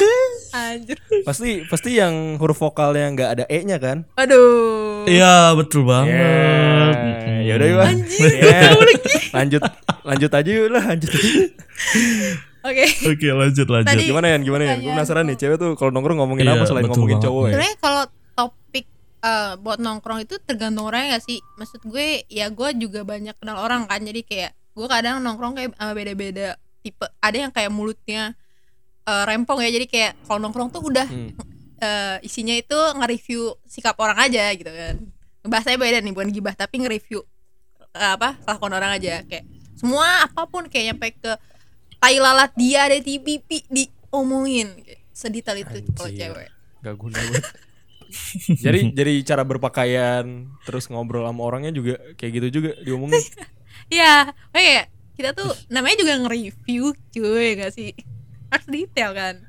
[0.56, 0.98] Anjir.
[1.22, 4.10] Pasti pasti yang huruf vokalnya nggak ada e-nya kan?
[4.16, 4.85] Aduh.
[5.08, 6.14] Iya betul banget.
[7.42, 7.80] Ya udah yuk.
[8.42, 8.60] Ya.
[9.32, 9.62] Lanjut
[10.02, 11.10] lanjut aja yuk lah, lanjut.
[12.62, 12.84] Oke.
[13.06, 13.86] Oke lanjut lanjut.
[13.88, 14.36] Tadi- Gimana ya?
[14.38, 14.74] Gimana ya?
[14.76, 17.24] Gue penasaran nih, cewek tuh kalau nongkrong ngomongin Iya, apa selain ngomongin banget.
[17.24, 17.50] cowok ya?
[17.52, 18.02] Sebenarnya kalau
[18.34, 18.84] topik
[19.22, 21.38] eh, buat nongkrong itu tergantung orangnya gak sih?
[21.54, 24.00] Maksud gue ya gue juga banyak kenal orang kan.
[24.00, 26.48] Jadi kayak gue kadang nongkrong kayak eh, beda-beda
[26.80, 27.06] tipe.
[27.16, 28.34] Ada yang kayak mulutnya
[29.04, 29.70] eh, rempong ya.
[29.70, 31.30] Jadi kayak kalau nongkrong tuh udah Hmm.
[31.80, 34.96] Eh, isinya itu nge-review sikap orang aja gitu kan.
[35.46, 37.22] Bahasanya beda nih bukan gibah tapi nge-review
[37.94, 39.44] eh, apa kelakuan orang aja kayak
[39.76, 41.32] semua apa pun kayak nyampe ke
[42.00, 44.72] tai lalat dia ada di pipi diomongin
[45.12, 46.48] sedetail itu kalau cewek.
[46.84, 47.44] Gak guna banget.
[48.62, 53.20] jadi jadi cara berpakaian terus ngobrol sama orangnya juga kayak gitu juga diomongin.
[53.86, 57.94] Ya, kayak kita tuh namanya juga nge-review cuy gak sih?
[58.50, 59.45] Harus detail kan.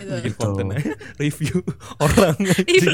[0.00, 0.12] Gitu.
[0.16, 1.60] Bikin konten aja, review
[2.00, 2.88] orang Iya, anjing.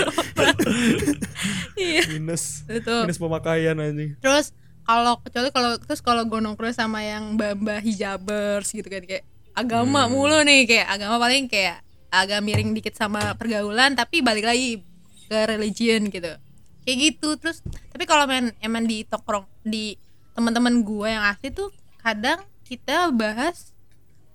[1.79, 2.95] Iya, minus itu.
[3.07, 4.19] minus pemakaian anjing.
[4.19, 4.51] Terus
[4.83, 10.07] kalau kecuali kalau terus kalau gue nongkrong sama yang mbak-mbak hijabers gitu kan kayak agama
[10.07, 14.83] mulu nih kayak agama paling kayak agak miring dikit sama pergaulan tapi balik lagi
[15.27, 16.39] ke religion gitu
[16.87, 19.99] kayak gitu terus tapi kalau main emang di tongkrong di
[20.39, 23.75] teman-teman gue yang asli tuh kadang kita bahas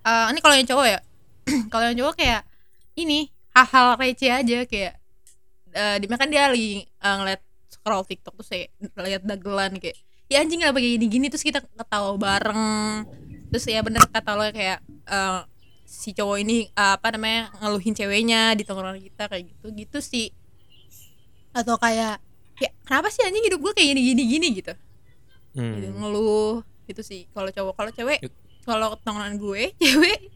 [0.03, 0.99] eh ini kalau yang cowok ya
[1.71, 2.41] kalau yang cowok kayak
[2.95, 4.95] ini hal-hal receh aja kayak
[5.71, 8.67] eh di kan dia lagi eh, ngeliat scroll TikTok terus saya
[8.99, 9.95] lihat dagelan kayak
[10.31, 11.27] ya anjing kenapa kayak gini-gini?
[11.27, 13.03] Terus kita ketawa bareng.
[13.51, 15.41] Terus ya bener kata lo kayak eh,
[15.83, 20.31] si cowok ini eh, apa namanya ngeluhin ceweknya di tongkrongan kita kayak gitu gitu sih.
[21.51, 22.23] Atau kayak
[22.55, 24.47] kayak kenapa sih anjing hidup gue kayak gini gini gini?
[24.55, 24.73] Gitu.
[25.51, 25.83] Hmm.
[25.83, 27.27] gitu, ngeluh gitu sih.
[27.35, 28.19] Kalau cowok kalau cewek
[28.63, 30.31] kalau tongkrongan gue cewek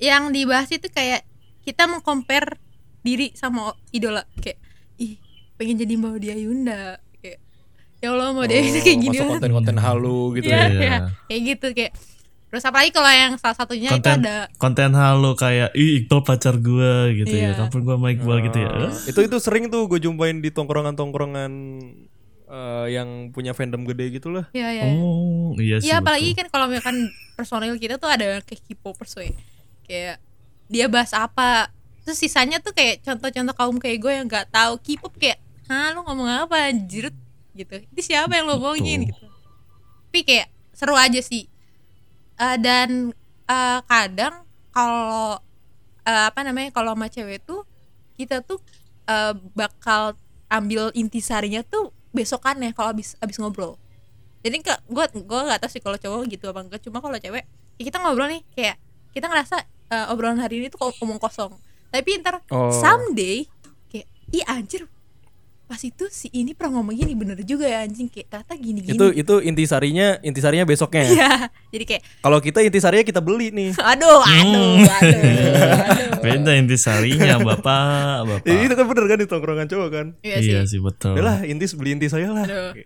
[0.00, 1.20] yang dibahas itu kayak
[1.64, 2.60] kita mengcompare
[3.00, 4.56] diri sama idola kayak
[4.96, 5.16] ih
[5.54, 7.38] pengen jadi mau dia Yunda kayak
[7.98, 10.66] ya Allah mau dia Yunda kayak gini Oh, konten-konten halu gitu Iya, ya.
[10.66, 10.80] Iya.
[10.80, 10.96] iya.
[11.24, 11.92] kayak gitu kayak
[12.46, 16.54] terus apalagi kalau yang salah satunya itu konten ada konten halo kayak ih Iqbal pacar
[16.56, 17.58] gue gitu ya Iya.
[17.60, 21.50] kapan gue sama Iqbal gitu ya Ah, itu itu sering tuh gue jumpain di tongkrongan-tongkrongan
[22.46, 24.46] eh, yang punya fandom gede gitu lah.
[24.50, 26.38] ya ya oh iya sih Iya apalagi betul.
[26.40, 26.96] kan kalau misalkan
[27.34, 29.18] personil kita tuh ada kayak K-popers.
[29.82, 30.22] Kayak
[30.74, 31.70] dia bahas apa.
[32.02, 36.04] Terus sisanya tuh kayak contoh-contoh kaum kayak gue yang nggak tahu K-pop kayak Hah lu
[36.04, 37.08] ngomong apa anjir?
[37.56, 37.74] Gitu.
[37.88, 39.14] Itu siapa yang lo ngomongin Betul.
[39.14, 39.26] gitu.
[40.10, 41.48] Tapi kayak seru aja sih.
[42.36, 43.14] Eh, Dan
[43.48, 45.40] eh, kadang kalau
[46.04, 47.64] eh, apa namanya kalau sama cewek tuh
[48.18, 48.60] kita tuh
[49.08, 50.18] eh, bakal
[50.52, 53.80] ambil intisarinya tuh besokannya kalau abis abis ngobrol.
[54.44, 57.48] Jadi ke gue gue nggak tahu sih kalau cowok gitu apa enggak cuma kalau cewek
[57.80, 58.76] ya kita ngobrol nih kayak
[59.16, 61.52] kita ngerasa eh, obrolan hari ini tuh kok omong kosong
[61.88, 62.70] tapi ntar Oh.
[62.70, 63.44] someday
[63.86, 64.84] kayak ih anjir
[65.64, 68.92] pas itu si ini pernah ngomong gini bener juga ya anjing kayak ternyata gini gini
[68.92, 71.08] Itu itu intisarinya intisarinya besoknya.
[71.08, 71.30] Iya,
[71.70, 73.72] jadi kayak Kalau kita intisarinya kita beli nih.
[73.90, 74.84] aduh aduh Hmm.
[74.84, 76.20] aduh, aduh.
[76.20, 80.06] beda intisarinya bapak bapak Ya, itu kan bener kan di tongkrongan cowok kan.
[80.20, 82.44] iya iya sih sih betul lah intis beli intis saya lah.
[82.44, 82.76] Aduh.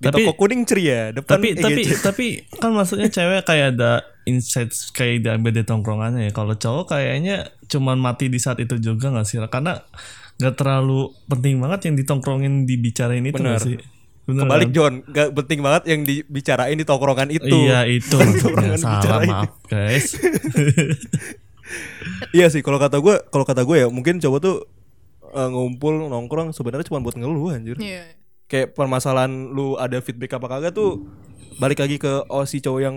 [0.00, 2.00] Di Tapi- toko kuning ceria depan tapi tapi EGC.
[2.00, 7.36] tapi kan maksudnya cewek kayak ada insights kayak diambil di tongkrongannya ya kalau cowok kayaknya
[7.66, 9.76] cuman mati di saat itu juga nggak sih karena
[10.36, 13.60] nggak terlalu penting banget yang ditongkrongin dibicarain itu Bener.
[13.60, 13.76] sih
[14.20, 14.72] Bener Kebalik kan?
[14.72, 17.56] John, gak penting banget yang dibicarain di tongkrongan itu.
[17.60, 19.28] iya itu Tongkrongan salah bicarain.
[19.28, 20.06] maaf guys
[22.30, 24.56] Iya sih, kalau kata gue, kalau kata gue ya mungkin coba tuh
[25.30, 27.78] eh, ngumpul nongkrong sebenarnya cuma buat ngeluh anjir.
[27.78, 28.18] Iya.
[28.50, 31.06] Kayak permasalahan lu ada feedback apa kagak tuh
[31.62, 32.96] balik lagi ke oh si cowok yang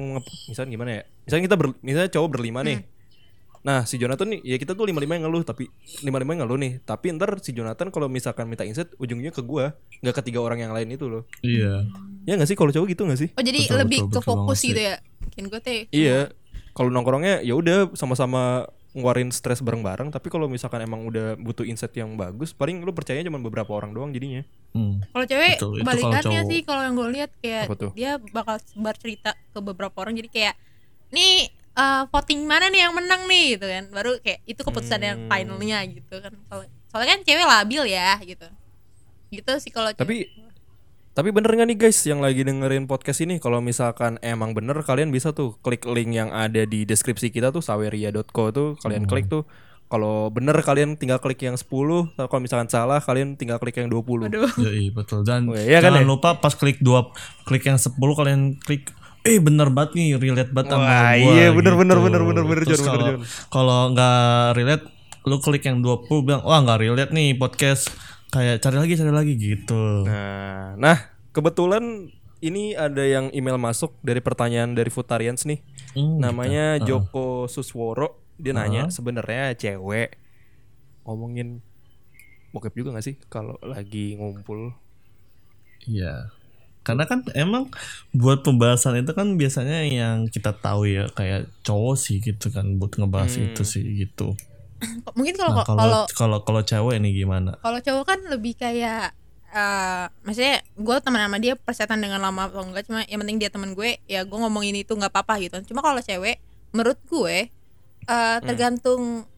[0.50, 1.02] misalnya gimana ya?
[1.30, 2.82] Misalnya kita ber, misalnya cowok berlima nih.
[3.64, 5.72] Nah, si Jonathan nih, ya kita tuh lima-lima yang ngeluh, tapi
[6.04, 6.72] lima-lima yang ngeluh nih.
[6.84, 9.72] Tapi ntar si Jonathan kalau misalkan minta insight, ujungnya ke gua,
[10.04, 11.24] nggak ke tiga orang yang lain itu loh.
[11.40, 11.88] iya
[12.28, 13.30] Ya nggak sih kalau cowok gitu nggak sih?
[13.32, 14.96] Oh jadi Betul, lebih betul, ke betul fokus gitu ya?
[15.24, 15.80] Mungkin gue teh.
[15.96, 16.36] Iya.
[16.76, 21.94] Kalau nongkrongnya ya udah sama-sama ngeluarin stres bareng-bareng, tapi kalau misalkan emang udah butuh insight
[21.94, 24.46] yang bagus, paling lu percaya cuma beberapa orang doang jadinya.
[24.70, 25.02] Hmm.
[25.04, 29.94] Kalau cewek balikannya sih kalau yang gue lihat kayak dia bakal sebar cerita ke beberapa
[29.98, 30.56] orang jadi kayak
[31.10, 35.18] nih eh, voting mana nih yang menang nih gitu kan baru kayak itu keputusan yang
[35.20, 35.30] Hmm.
[35.30, 38.46] finalnya gitu kan Kalau- soalnya kan cewek labil ya gitu
[39.30, 40.30] gitu sih kalau cewek.
[41.14, 43.38] Tapi bener nggak nih guys yang lagi dengerin podcast ini?
[43.38, 47.62] Kalau misalkan emang bener kalian bisa tuh klik link yang ada di deskripsi kita tuh
[47.62, 49.46] saweria.co tuh kalian klik tuh.
[49.94, 53.94] Kalau bener kalian tinggal klik yang 10 atau kalau misalkan salah kalian tinggal klik yang
[53.94, 54.50] 20 Aduh.
[54.58, 55.22] Yoi, betul.
[55.22, 56.10] Dan Oh, iya kan jangan ya?
[56.10, 57.14] lupa pas klik dua
[57.46, 58.90] klik yang 10 kalian klik
[59.22, 61.82] eh bener banget nih relate banget sama Wah, gua iya, bener, gitu.
[61.86, 62.82] bener, bener, bener, bener, Terus
[63.54, 64.86] kalau nggak relate
[65.30, 67.94] lu klik yang 20 bilang wah nggak relate nih podcast
[68.34, 70.98] kayak cari lagi cari lagi gitu Nah, nah
[71.30, 72.10] kebetulan
[72.42, 75.64] ini ada yang email masuk dari pertanyaan dari Futarians nih.
[75.96, 77.00] Hmm, Namanya gitu.
[77.00, 78.20] Joko Susworo.
[78.36, 80.20] Dia nanya sebenarnya cewek
[81.08, 81.64] ngomongin
[82.52, 84.76] bokep juga gak sih kalau lagi ngumpul?
[85.88, 86.36] Iya.
[86.84, 87.72] Karena kan emang
[88.12, 93.00] buat pembahasan itu kan biasanya yang kita tahu ya kayak cowok sih gitu kan buat
[93.00, 93.56] ngebahas Hmm.
[93.56, 94.36] itu sih gitu.
[95.18, 97.56] Mungkin kalau Nah, kalau kalau kalau cewek nih gimana?
[97.60, 99.14] kalau cowok kan lebih kayak
[99.54, 103.54] eh maksudnya gue teman sama dia persetan dengan lama atau enggak cuma yang penting dia
[103.54, 105.62] teman gue ya gue ngomongin itu nggak apa-apa gitu.
[105.70, 106.42] Cuma kalau cewek
[106.74, 107.54] menurut gue
[108.04, 109.30] eh tergantung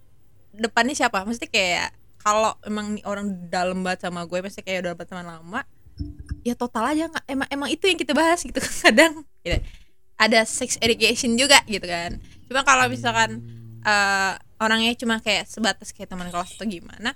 [0.56, 1.28] depannya siapa.
[1.28, 5.62] Maksudnya kayak kalau emang orang dalam banget sama gue maksudnya kayak udah berteman lama
[6.42, 9.60] ya total aja nggak emang emang itu yang kita bahas gitu kadang gitu.
[10.16, 12.18] ada sex education juga gitu kan.
[12.48, 13.44] Cuma kalau misalkan
[13.84, 17.14] eh, orangnya cuma kayak sebatas kayak teman kelas atau gimana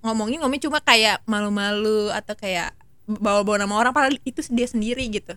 [0.00, 2.74] ngomongin ngomongin cuma kayak malu-malu atau kayak
[3.06, 5.34] bawa-bawa nama orang padahal itu dia sendiri gitu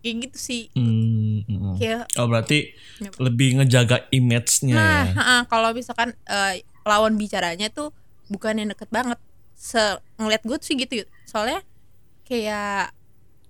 [0.00, 1.76] kayak gitu sih Hmm, hmm.
[1.76, 3.12] kayak Oh berarti Yep.
[3.18, 5.14] lebih ngejaga image-nya nah ya.
[5.14, 7.92] ha-ha, kalau misalkan eh, lawan bicaranya tuh
[8.26, 9.20] bukan yang deket banget
[9.52, 9.78] se
[10.16, 11.62] ngeliat gue sih gitu soalnya
[12.24, 12.90] kayak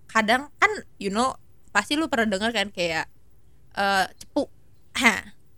[0.06, 1.32] kadang kan you know
[1.70, 3.08] pasti lu pernah dengar kan kayak
[3.72, 4.44] eh cepu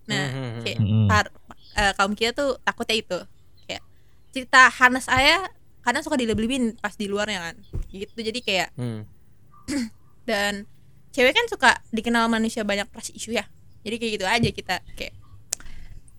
[0.04, 1.06] nah Hmm, hmm, kayak hmm.
[1.08, 1.34] par-
[1.74, 3.18] eh, kaum kita tuh takutnya itu
[3.64, 3.82] kayak
[4.30, 5.46] cerita Hanes ayah
[5.82, 7.54] kadang suka dilebih-lebihin pas di luarnya kan
[7.90, 9.04] gitu jadi kayak Hmm.
[10.28, 10.64] dan
[11.12, 13.44] cewek kan suka dikenal manusia banyak trust issue ya
[13.84, 15.14] jadi kayak gitu aja kita kayak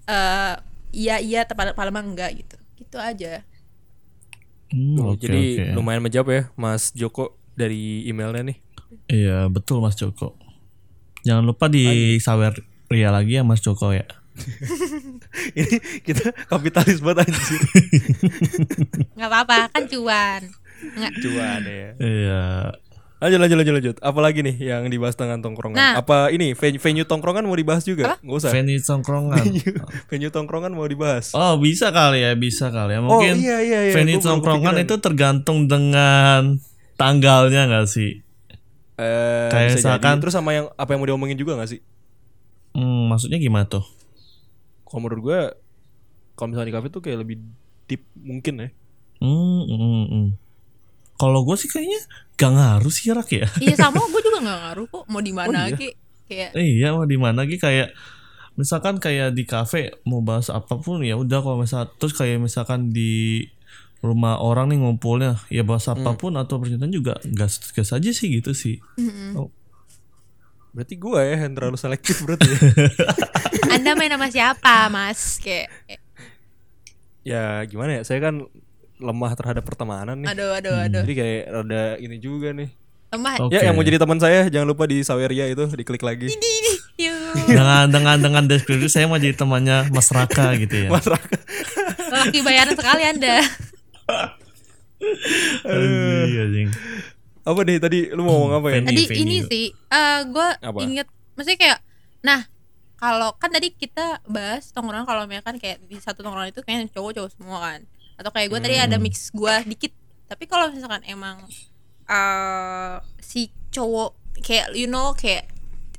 [0.05, 0.55] eh
[0.93, 3.41] iya iya tepat padahal enggak gitu gitu aja
[4.65, 5.65] Hmm, Oh, oke, jadi oke.
[5.77, 8.57] lumayan menjawab ya Mas Joko dari emailnya nih.
[9.07, 10.33] Iya betul Mas Joko.
[11.21, 11.85] Jangan lupa di
[12.17, 12.49] sawer
[12.89, 14.03] Ria lagi ya Mas Joko ya.
[15.59, 17.61] Ini kita kapitalis banget anjir.
[19.17, 20.41] nggak apa-apa kan cuan
[20.75, 21.89] nggak Cuan ya.
[21.97, 22.43] Iya.
[23.15, 23.95] Lanjut lanjut lanjut lanjut.
[24.03, 25.79] Apa lagi nih yang dibahas dengan tongkrongan?
[25.79, 25.93] Nah.
[26.03, 28.19] Apa ini venue, venue tongkrongan mau dibahas juga?
[28.19, 28.51] Nggak usah.
[28.51, 29.45] Venue tongkrongan.
[30.11, 31.31] venue tongkrongan mau dibahas.
[31.31, 33.01] Oh bisa kali ya, bisa kali ya.
[33.01, 33.93] Mungkin iya, iya, iya.
[33.95, 36.59] venue Gua tongkrongan itu tergantung dengan
[36.99, 38.19] tanggalnya nggak sih?
[38.95, 39.79] Eh, Kayak bisa jadi.
[39.79, 41.79] misalkan- terus sama yang apa yang mau diomongin juga gak sih?
[42.71, 43.83] Hmm, maksudnya gimana tuh?
[44.85, 45.39] Kalau menurut gue
[46.33, 47.37] kalau misalnya di kafe tuh kayak lebih
[47.85, 48.69] deep mungkin ya.
[49.17, 50.27] Hmm, hmm, hmm.
[51.15, 51.99] Kalau gue sih kayaknya
[52.33, 53.47] gak ngaruh sih Rak ya.
[53.59, 55.75] iya sama gue juga nggak ngaruh kok mau di mana Oh, iya?
[55.75, 55.89] Ki.
[56.25, 57.95] kayak iya mau di mana lagi kayak
[58.53, 62.89] misalkan kayak di kafe mau bahas apa pun ya udah kalau misal terus kayak misalkan
[62.89, 63.45] di
[63.99, 65.95] rumah orang nih ngumpulnya ya bahas Hmm.
[65.97, 68.77] apa pun atau percintaan juga gas gas aja sih gitu sih.
[69.33, 69.49] Oh,
[70.75, 72.59] Berarti gue ya yang terlalu selektif berarti ya.
[73.79, 76.01] anda main sama siapa mas kayak kayak,
[77.23, 78.01] ya gimana ya?
[78.03, 78.43] Saya kan
[78.99, 80.27] lemah terhadap pertemanan nih.
[80.35, 82.67] aduh aduh aduh Jadi kayak rada ini juga nih.
[83.15, 83.55] lemah Oke.
[83.55, 86.27] Ya yang mau jadi teman saya jangan lupa di Saweria itu diklik lagi.
[86.95, 87.47] Yuk.
[87.47, 90.89] dengan dengan dengan deskripsi saya mau jadi temannya Mas Raka gitu ya.
[90.91, 91.39] Mas Raka.
[92.11, 93.43] laki bayaran sekali anda
[95.65, 96.69] Anjing, anjing.
[97.45, 98.79] Apa nih tadi lu mau ngomong apa ya?
[98.81, 99.21] Tadi venue.
[99.21, 100.47] ini sih eh gue
[100.81, 101.05] inget
[101.37, 101.79] maksudnya kayak
[102.25, 102.41] nah
[102.97, 107.29] kalau kan tadi kita bahas tongkrongan kalau misalkan kayak di satu tongkrongan itu kayak cowok-cowok
[107.37, 107.79] semua kan.
[108.17, 109.93] Atau kayak gue tadi ada mix gue dikit.
[110.25, 111.45] Tapi kalau misalkan emang
[112.09, 115.45] eh si cowok kayak you know kayak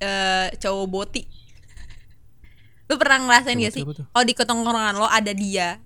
[0.03, 1.31] eh cowok boti.
[2.91, 3.83] Lu pernah ngerasain gak sih?
[3.83, 4.07] tuh?
[4.11, 5.79] kalau di ketongkrongan lo ada dia.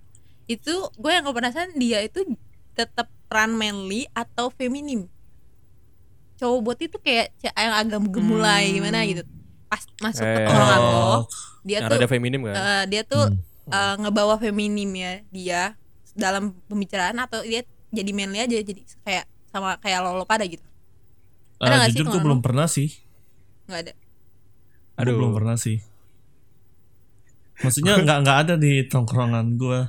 [0.49, 2.25] Itu gue yang penasaran dia itu
[2.73, 5.05] tetap peran manly atau feminim
[6.41, 9.23] cowok boti itu kayak yang agak gemulai gimana gitu
[9.67, 10.33] pas masuk Hmm.
[10.33, 10.35] Eh.
[10.35, 11.21] ke tongkrongan lo Oh,
[11.61, 12.55] dia Yang tuh ada feminim kan?
[12.55, 13.71] eh, dia tuh Hmm.
[13.71, 15.63] eh, ngebawa feminim ya dia
[16.11, 20.65] dalam pembicaraan atau dia jadi manly aja jadi kayak sama kayak lo, lo pada gitu
[21.59, 22.43] Ada eh, nggak sih jujur gue teman belum lu?
[22.43, 22.89] pernah sih.
[23.67, 25.17] nggak ada Gue Aduh.
[25.17, 25.77] belum pernah sih.
[27.61, 29.81] Maksudnya nggak nggak ada di tongkrongan gue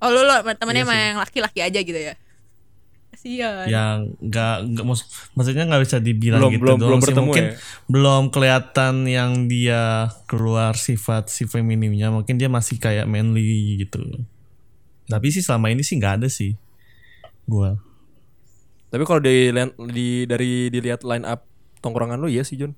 [0.00, 1.02] oh lo lo temennya Iya sama sih.
[1.04, 2.14] yang laki-laki aja gitu ya
[3.10, 7.04] kasian yang nggak nggak mus- maksudnya nggak bisa dibilang belum gitu belum doang belum sih.
[7.06, 7.54] bertemu mungkin ya.
[7.86, 9.82] belum kelihatan yang dia
[10.24, 13.42] keluar sifat si feminimnya mungkin dia masih kayak manly
[13.78, 13.98] gitu
[15.04, 16.54] tapi sih selama ini sih nggak ada sih
[17.44, 17.76] gua
[18.88, 19.54] Tapi kalau di,
[19.90, 21.46] di dari dilihat line up
[21.78, 22.74] tongkrongan lu iya sih John.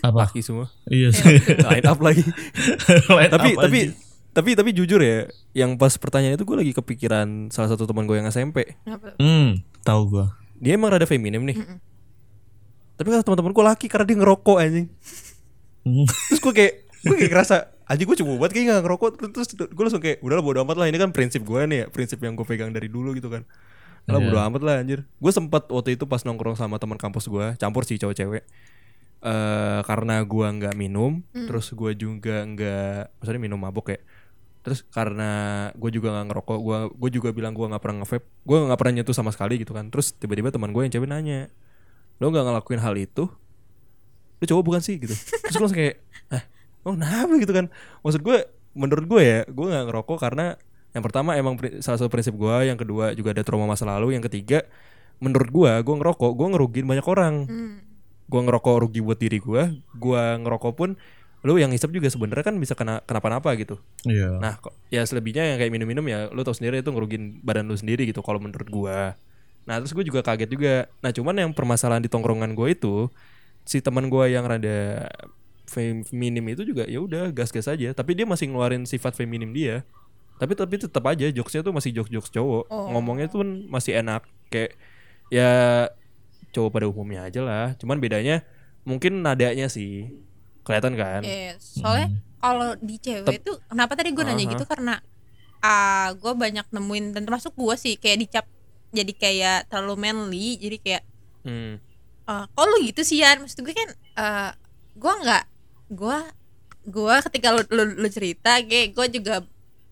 [0.00, 0.72] apa Laki semua.
[0.88, 2.24] iya sih line up lagi.
[3.12, 4.07] Line tapi up tapi aja.
[4.30, 8.16] Tapi tapi jujur ya, yang pas pertanyaan itu gue lagi kepikiran salah satu teman gue
[8.16, 8.78] yang SMP.
[8.82, 9.18] Kenapa?
[9.18, 11.56] hmm tahu gua Dia emang rada feminim nih.
[12.94, 14.86] Tapi kata teman-teman gue laki karena dia ngerokok anjing.
[15.82, 16.04] Hmm.
[16.04, 19.80] Terus gue kayak gue kayak ngerasa anjing gue cuma buat kayak gak ngerokok terus gue
[19.80, 22.36] langsung kayak udah lah bodo amat lah ini kan prinsip gue nih ya prinsip yang
[22.36, 23.48] gue pegang dari dulu gitu kan
[24.04, 24.28] lah Iya.
[24.28, 27.88] bodo amat lah anjir gue sempat waktu itu pas nongkrong sama teman kampus gue campur
[27.88, 28.44] sih cowok cewek
[29.18, 33.98] eh karena gue nggak minum terus gue juga nggak maksudnya minum mabok ya
[34.58, 35.30] terus karena
[35.78, 38.92] gue juga nggak ngerokok gue gue juga bilang gue nggak pernah nge-vape gue nggak pernah
[39.00, 39.88] nyentuh sama sekali gitu kan.
[39.88, 41.48] Terus tiba-tiba teman gue yang cewek nanya
[42.18, 43.30] lo nggak ngelakuin hal itu?
[44.38, 44.98] Lu cowok bukan sih?
[44.98, 45.14] gitu.
[45.14, 45.96] Terus gue langsung kayak
[46.34, 46.42] ah
[46.86, 47.32] oh kenapa?
[47.38, 47.66] gitu kan.
[48.02, 48.38] Maksud gue
[48.74, 50.46] menurut gue ya gue nggak ngerokok karena
[50.92, 54.24] yang pertama emang salah satu prinsip gue yang kedua juga ada trauma masa lalu yang
[54.24, 54.64] ketiga
[55.22, 57.34] menurut gue gue ngerokok gue ngerugiin banyak orang.
[57.46, 57.76] Hmm.
[58.28, 59.62] gue ngerokok rugi buat diri gue
[59.96, 61.00] gue ngerokok pun
[61.46, 65.54] lu yang hisap juga sebenarnya kan bisa kena kenapa-napa gitu iya Nah, kok ya selebihnya
[65.54, 68.66] yang kayak minum-minum ya lu tau sendiri itu ngerugiin badan lu sendiri gitu kalau menurut
[68.66, 69.14] gua.
[69.68, 70.74] Nah, terus gue juga kaget juga.
[71.04, 73.12] Nah, cuman yang permasalahan di tongkrongan gue itu
[73.68, 75.12] si teman gua yang rada
[75.68, 79.84] feminim itu juga ya udah gas-gas aja, tapi dia masih ngeluarin sifat feminim dia.
[80.40, 82.64] Tapi tapi tetap aja jokesnya tuh masih jokes-jokes cowok.
[82.72, 82.88] Oh.
[82.96, 84.78] Ngomongnya tuh masih enak kayak
[85.28, 85.50] ya
[86.56, 87.76] cowok pada umumnya aja lah.
[87.76, 88.46] Cuman bedanya
[88.88, 90.08] mungkin nadanya sih
[90.68, 91.20] kelihatan kan.
[91.24, 91.80] Yes.
[91.80, 94.52] soalnya kalau di cewek Tep- itu kenapa tadi gue nanya Aha.
[94.52, 94.94] gitu karena
[95.58, 98.46] ah gue banyak nemuin dan termasuk gue sih kayak dicap
[98.88, 101.02] jadi kayak terlalu manly jadi kayak
[101.42, 101.80] Hmm.
[102.28, 104.50] kok lu gitu sih Yan maksud gue kan eh
[104.94, 105.44] gue nggak
[105.90, 106.18] gue
[106.84, 109.40] gue ketika lu, lu, lu cerita kayak gue juga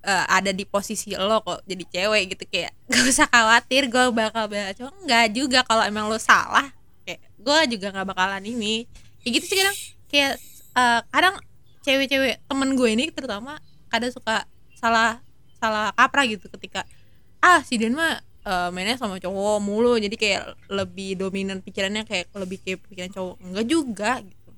[0.02, 4.46] eh, ada di posisi lo kok jadi cewek gitu kayak gak usah khawatir gue bakal
[4.46, 6.68] bela cowok enggak juga kalau emang lo salah
[7.02, 8.84] kayak gue juga nggak bakalan ini
[9.18, 10.32] kayak gitu sih kadang kayak
[10.76, 11.34] eh, kadang
[11.80, 13.56] cewek-cewek temen gue ini terutama
[13.88, 15.18] kadang suka salah
[15.56, 16.84] salah kaprah gitu ketika
[17.38, 22.28] ah si Den mah eh, mainnya sama cowok mulu jadi kayak lebih dominan pikirannya kayak
[22.32, 24.50] lebih kayak pikiran cowok enggak juga gitu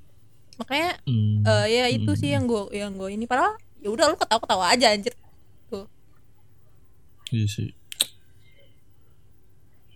[0.57, 1.44] makanya Hmm.
[1.44, 2.18] eh, ya itu Hmm.
[2.18, 5.14] sih yang gue yang gue ini padahal ya udah lu ketawa ketawa aja anjir
[5.68, 5.87] tuh
[7.28, 7.68] Iya sih.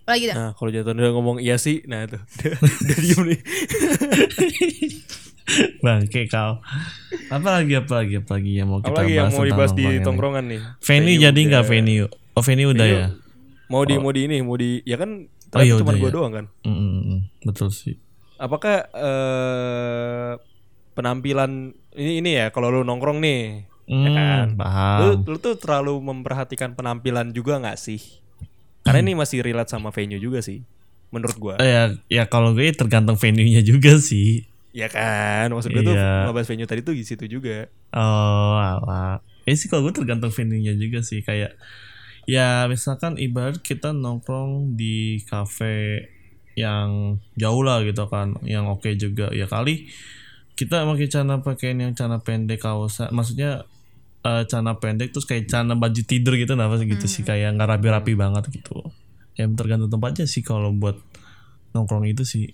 [0.04, 2.52] lagi dah Nah, kalau jatuh udah ngomong iya sih, nah itu udah,
[2.84, 3.40] udah diem nih.
[5.84, 6.62] Bangke kau.
[7.28, 9.84] Apa lagi apa lagi apa lagi yang mau kita Apalagi yang bahas mau dibahas di
[10.00, 10.60] tongkrongan nih?
[10.80, 12.06] Venue jadi nggak venue?
[12.32, 13.06] Oh venue udah ya.
[13.66, 14.00] Mau di Oh.
[14.00, 16.12] mau di ini, mau di ya kan Oh, iya cuma gue ya.
[16.12, 16.46] doang kan.
[16.64, 17.20] Mm, mm, mm.
[17.44, 18.00] Betul sih.
[18.36, 20.32] Apakah eh
[20.92, 21.50] penampilan
[21.92, 24.46] ini ini ya kalau lu nongkrong nih, Hmm, ya kan?
[24.54, 24.98] paham.
[24.98, 28.00] Lu, lu tuh terlalu memperhatikan penampilan juga nggak sih?
[28.80, 30.64] Karena ini masih relate sama venue juga sih,
[31.08, 31.54] menurut gua.
[31.56, 34.48] Eh, ya ya kalau gue tergantung venue-nya juga sih.
[34.72, 36.26] Ya kan, maksud gue tuh Iya.
[36.26, 37.68] ngebahas venue tadi tuh di situ juga.
[37.92, 39.20] Oh, alah.
[39.44, 41.60] Eh sih kalau gue tergantung venue-nya juga sih kayak
[42.24, 46.06] ya misalkan ibarat kita nongkrong di cafe
[46.54, 49.88] yang jauh lah gitu kan, yang oke juga ya kali
[50.54, 53.66] kita pakai celana pakaian yang celana pendek kaosan, maksudnya
[54.22, 57.68] eh, celana pendek terus kayak celana baju tidur gitu nah apa gitu sih kayak nggak
[57.76, 58.78] rapi-rapi banget gitu.
[59.34, 60.96] Yang tergantung tempatnya sih kalau buat
[61.74, 62.52] nongkrong itu sih.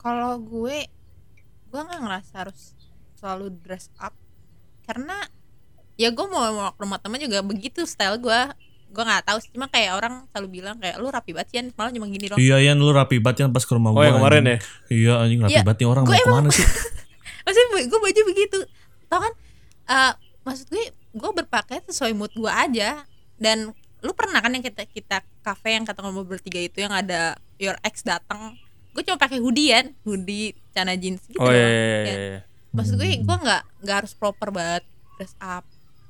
[0.00, 0.88] Kalau gue
[1.68, 2.72] gue nggak ngerasa harus
[3.14, 4.16] selalu dress up.
[4.82, 5.20] Karena
[5.94, 8.40] ya gue mau mau ke rumah teman juga begitu style gue.
[8.90, 11.66] Gue nggak tahu sih cuma kayak orang selalu bilang kayak lu rapi banget Yan.
[11.72, 12.40] Malah cuma gini doang.
[12.40, 14.08] Iya, Yan lu rapi banget kan pas ke rumah Oh gua.
[14.08, 14.50] yang kemarin anjing.
[14.50, 14.58] ya?
[14.90, 16.02] Iya, anjing rapi Iya, banget nih orang.
[16.02, 16.66] Mau emang- ke mana sih?
[17.44, 18.58] maksudnya gue baju begitu.
[19.06, 19.32] Tau kan?
[19.86, 23.04] Eh, maksud gue gue berpakaian sesuai mood gue aja.
[23.36, 27.36] Dan lu pernah kan yang kita kita kafe yang kata ngomong bertiga itu yang ada
[27.60, 28.56] your ex datang
[28.90, 32.00] gue cuma pakai hoodie kan hoodie celana jeans gitu Oh iya, iya, Ya.
[32.02, 32.40] iya, iya.
[32.70, 34.82] maksud gue gue nggak nggak harus proper banget
[35.14, 35.66] dress up.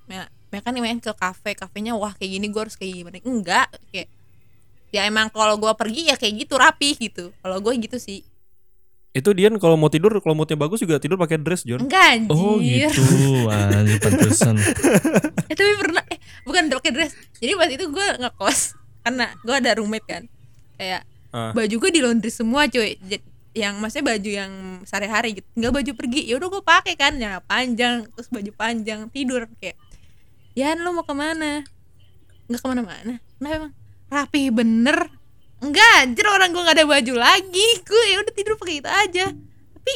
[0.06, 3.16] Ya, ya kan main ke kafe kafenya wah kayak gini gue harus kayak gimana?
[3.22, 4.08] Enggak kayak
[4.90, 7.30] ya emang kalau gue pergi ya kayak gitu rapi gitu.
[7.36, 8.22] Kalau gue gitu sih.
[9.10, 11.82] Itu Dian kalau mau tidur, kalau moodnya bagus juga tidur pakai dress, John.
[11.82, 12.30] enggak anjir.
[12.30, 13.02] Oh gitu,
[13.50, 14.54] anjing pantesan.
[15.46, 17.12] eh tapi pernah eh bukan pakai dress.
[17.36, 18.60] Jadi pas itu gue ngekos
[19.02, 20.22] karena gue ada roommate kan.
[20.78, 21.54] Kayak Ah.
[21.54, 22.98] baju gue di laundry semua cuy.
[23.50, 24.52] Yang maksudnya baju yang
[24.86, 25.46] sehari-hari gitu.
[25.54, 26.26] Tinggal baju pergi.
[26.26, 29.78] Ya udah gue pakai kan ya panjang terus baju panjang tidur kayak
[30.58, 31.62] Yan lo mau ke mana?
[32.50, 33.14] Nggak ke mana-mana.
[33.38, 33.72] Kenapa emang?
[34.10, 34.98] Rapi bener.
[35.62, 37.68] Enggak anjir orang gue nggak ada baju lagi.
[37.86, 39.26] Gue ya udah tidur pakai itu aja.
[39.78, 39.94] Tapi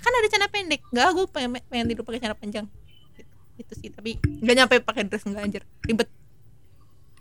[0.00, 0.80] kan ada celana pendek.
[0.88, 2.66] Nggak gue pengen, pengen tidur pakai celana panjang.
[3.12, 5.62] Gitu, itu sih tapi nggak nyampe pakai dress nggak anjir.
[5.84, 6.08] Ribet.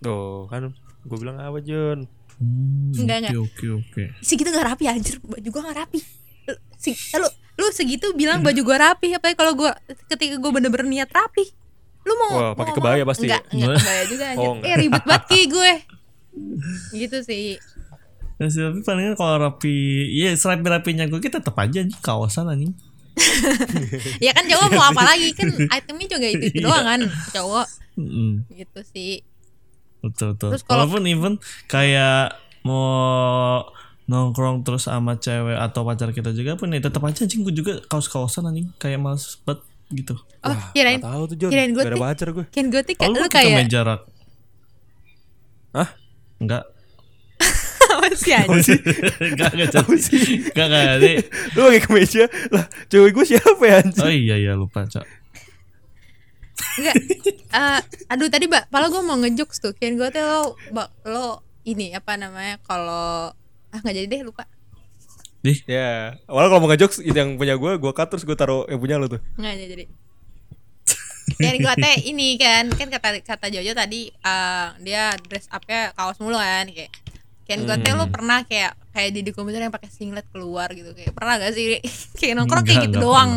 [0.01, 0.71] Tuh, kan
[1.05, 2.07] gue bilang apa, John?
[2.41, 3.37] Hmm, Enggak, Oke enggak.
[3.39, 4.03] oke oke.
[4.19, 5.21] segitu gak rapi anjir.
[5.21, 5.99] Baju gua gak rapi.
[6.75, 9.77] Si, lu lu segitu bilang baju gua rapi apa kalau gua
[10.07, 11.45] ketika gua bener-bener niat rapi.
[12.01, 13.55] Lu mau Wah, pakai mau- kebaya pasti enggak ya?
[13.55, 14.41] enggak kebaya juga anjir.
[14.41, 14.67] Oh, enggak.
[14.67, 15.71] eh ribet banget ki gue.
[16.97, 17.45] Gitu sih.
[18.35, 19.75] Ya sih, tapi palingan kalau rapi,
[20.11, 22.73] ya serapi rapinya gue kita tetap aja nih kawasan anjing.
[24.25, 25.29] ya kan cowok mau apa lagi?
[25.31, 26.99] Kan itemnya juga itu, itu doang kan
[27.29, 27.67] cowok.
[27.93, 29.21] Mm, gitu sih
[30.01, 30.49] betul betul.
[30.51, 31.33] Terus kalau- Walaupun even
[31.65, 33.65] kayak mau
[34.03, 37.79] nongkrong terus sama cewek atau pacar kita juga pun ya tetap aja anjing gue juga
[37.83, 40.15] kaos kawasan anjing kayak males banget gitu.
[40.41, 41.49] oh kirain Gak tahu tuh, John.
[41.49, 42.45] kirain gue Gak ada pacar gue.
[42.45, 44.01] kan gue tuh Kalau lu kayak meja rak.
[45.71, 45.89] Hah?
[46.37, 46.63] Enggak.
[47.91, 48.79] apa sih anjir
[49.21, 49.85] Enggak enggak Cak.
[49.87, 51.17] Enggak enggak Dik.
[51.51, 54.01] Lu pakai kemeja lah, cewek gue siapa ya anjing?
[54.01, 55.05] Oh iya iya lupa, Cak.
[56.79, 56.95] Enggak.
[57.51, 59.73] Eh, aduh tadi Mbak, pala gue mau ngejokes tuh.
[59.75, 63.31] Kian gue tuh lo, Mbak, lo ini apa namanya kalau
[63.71, 64.47] ah nggak jadi deh lupa.
[65.41, 68.63] Dih, Ya, awalnya kalau mau ngejokes itu yang punya gue, gue cut terus gue taruh
[68.69, 69.19] yang punya lu tuh.
[69.35, 69.85] Nggak jadi jadi.
[71.31, 76.19] Kian gue teh ini kan kan kata kata Jojo tadi eh, dia dress upnya kaos
[76.19, 76.91] mulu kan kayak
[77.47, 81.15] Kian gue teh lo pernah kayak kayak di komputer yang pakai singlet keluar gitu kayak
[81.15, 81.79] pernah gak sih
[82.19, 83.31] kayak nongkrong kayak gitu enggak doang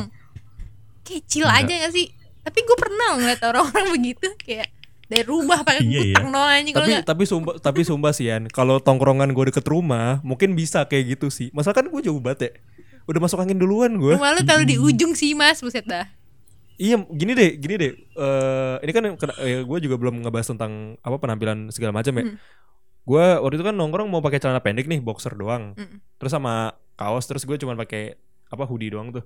[1.31, 1.65] chill Enggak.
[1.71, 2.07] aja gak sih
[2.45, 4.69] tapi gue pernah ngeliat orang-orang begitu kayak
[5.05, 8.81] dari rumah pakai Iya, anjing kalau Tapi nggak tapi sumpah tapi sumpah sih Yan, kalau
[8.81, 11.53] tongkrongan gue deket rumah, mungkin bisa kayak gitu sih.
[11.53, 12.51] Masalah kan gue jauh banget ya.
[13.05, 14.17] Udah masuk angin duluan gue.
[14.17, 16.09] Rumah lu taruh di ujung sih mas Buset dah
[16.75, 17.93] Iya, gini deh, gini deh.
[17.95, 19.05] Eh ini kan
[19.63, 22.25] gue juga belum ngebahas tentang apa penampilan segala macam ya.
[22.25, 22.37] Hmm.
[23.05, 26.01] gue waktu itu kan nongkrong mau pakai celana pendek nih boxer doang Mm-mm.
[26.17, 28.17] terus sama kaos terus gue cuma pakai
[28.49, 29.21] apa hoodie doang tuh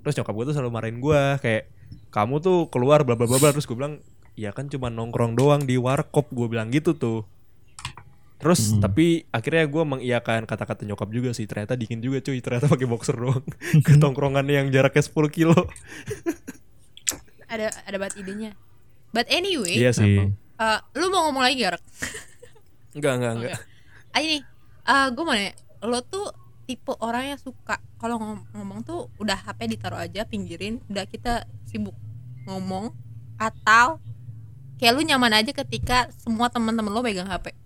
[0.00, 1.68] terus nyokap gue tuh selalu marahin gue kayak
[2.10, 4.00] kamu tuh keluar bla bla bla terus gue bilang
[4.32, 6.30] ya kan cuma nongkrong doang di warkop.
[6.32, 7.24] Gue bilang gitu tuh.
[8.42, 11.46] Terus tapi akhirnya gue mengiyakan kata-kata nyokap juga sih.
[11.46, 12.42] Ternyata dingin juga cuy.
[12.42, 13.44] Ternyata pakai boxer doang.
[13.86, 15.54] Ke tongkrongan yang jaraknya 10 kilo.
[17.46, 18.56] Ada ada banget idenya.
[19.12, 20.32] But anyway iya sih.
[20.32, 21.84] Eh, lu mau ngomong lagi gak Rek?
[22.92, 23.32] enggak enggak.
[23.36, 23.60] Enggak
[24.12, 24.36] ah ini
[24.84, 25.52] eh gue mau nanya.
[25.82, 26.30] Lo tuh
[26.64, 31.44] tipe orang yang suka kalau ngom- ngomong tuh udah HP ditaruh aja pinggirin udah kita
[31.72, 31.96] sibuk
[32.44, 32.92] ngomong
[33.36, 33.96] atau
[34.76, 37.56] kayak lu nyaman aja ketika semua teman-teman lo megang HP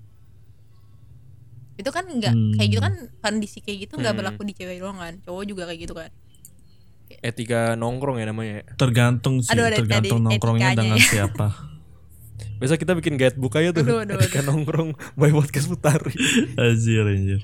[1.77, 2.53] itu kan nggak Hmm.
[2.57, 4.21] kayak gitu kan kondisi kayak gitu nggak Hmm.
[4.23, 6.09] berlaku di cewek doang kan cowok juga kayak gitu kan
[7.21, 11.07] etika nongkrong ya namanya Tergantung sih, Aduh, tergantung ada nongkrongnya dengan ya.
[11.13, 11.55] siapa.
[12.57, 16.17] Biasa kita bikin guidebook aja tuh Aduh, aduh, Etika nongkrong by podcast putari
[16.57, 17.41] Anjir, anjir.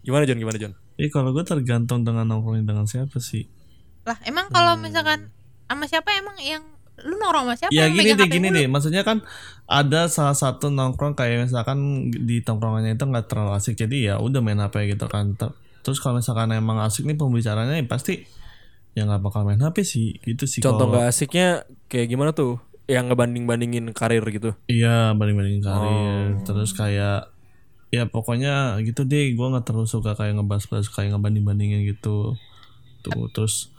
[0.00, 0.72] Gimana John, gimana John?
[0.96, 3.46] Ih kalau gue tergantung dengan nongkrongnya dengan siapa sih.
[4.02, 4.82] lah emang kalau Hmm.
[4.82, 5.30] misalkan
[5.66, 6.62] sama siapa emang yang
[6.98, 8.56] lu nongkrong sama siapa Ya yang gini deh, gini mulu?
[8.56, 8.66] deh.
[8.66, 9.20] Maksudnya kan
[9.64, 14.40] ada salah satu nongkrong kayak misalkan di tongkrongannya itu nggak terlalu asik, jadi ya udah
[14.40, 15.34] main HP gitu kan.
[15.34, 15.52] Ter-
[15.82, 18.24] Terus kalau misalkan emang asik nih pembicaranya, ya pasti
[18.92, 20.58] ya nggak bakal main HP sih, gitu sih.
[20.58, 21.48] Contoh kalau- gak asiknya
[21.86, 22.58] kayak gimana tuh?
[22.86, 26.46] Yang ngebanding-bandingin karir gitu Iya banding-banding karir Oh.
[26.46, 27.34] Terus kayak
[27.90, 32.38] Ya pokoknya gitu deh Gue gak terlalu suka kayak ngebahas-bahas Kayak ngebanding-bandingin gitu
[33.02, 33.74] Tuh terus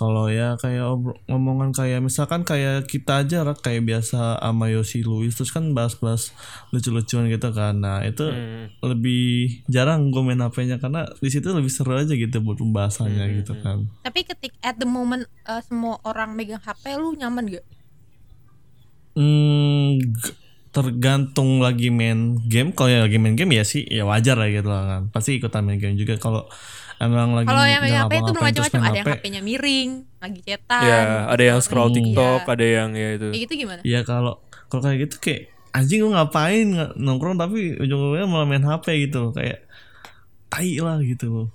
[0.00, 0.96] kalau ya kayak
[1.28, 6.32] ngomongan kayak misalkan kayak kita aja Rak, kayak biasa sama Yosi Luis terus kan bahas-bahas
[6.72, 8.72] lucu-lucuan gitu kan nah itu Hmm.
[8.80, 13.36] lebih jarang gue main HP-nya karena di situ lebih seru aja gitu buat pembahasannya Hmm,
[13.38, 17.66] gitu kan tapi ketik at the moment eh, semua orang megang HP lu nyaman gak
[19.10, 19.98] Hmm,
[20.70, 22.70] tergantung lagi main game.
[22.70, 25.02] Kalau ya lagi main game ya sih ya wajar lah gitu lah kan.
[25.10, 26.14] Pasti ikutan main game juga.
[26.16, 26.46] Kalau
[27.00, 30.82] emang lagi kalau yang megang HP itu bermacam-macam ada yang HP, HP-nya miring lagi cetan
[30.82, 31.96] Ya, ada yang scroll Iya.
[31.96, 33.28] TikTok, ada yang ya itu.
[33.28, 34.32] kayak gitu gimana Ya kalau
[34.66, 39.32] kalau kayak gitu kayak anjing lu ngapain nongkrong tapi ujung-ujungnya malah main HP gitu loh
[39.32, 39.64] kayak
[40.48, 41.48] tai lah gitu loh.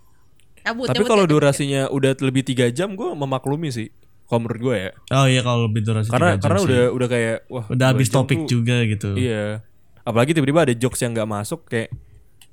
[0.57, 3.91] cabut Tapi kalau durasinya udah lebih tiga jam, gue memaklumi sih.
[4.25, 6.65] Kalau menurut gue ya, Oh iya kalau lebih durasi karena tiga jam karena sih.
[6.65, 9.13] udah udah kayak wah udah habis topik tuh- juga gitu.
[9.13, 9.61] Iya.
[10.01, 11.93] Apalagi tiba-tiba ada jokes yang nggak masuk kayak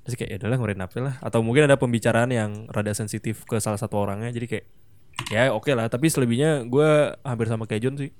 [0.02, 1.14] terus kayak ya udahlah ngurin HP lah.
[1.22, 4.64] Atau mungkin ada pembicaraan yang rada sensitif ke salah satu orangnya jadi kayak
[5.30, 5.86] ya oke lah.
[5.86, 8.10] Tapi selebihnya gue hampir sama kayak John sih.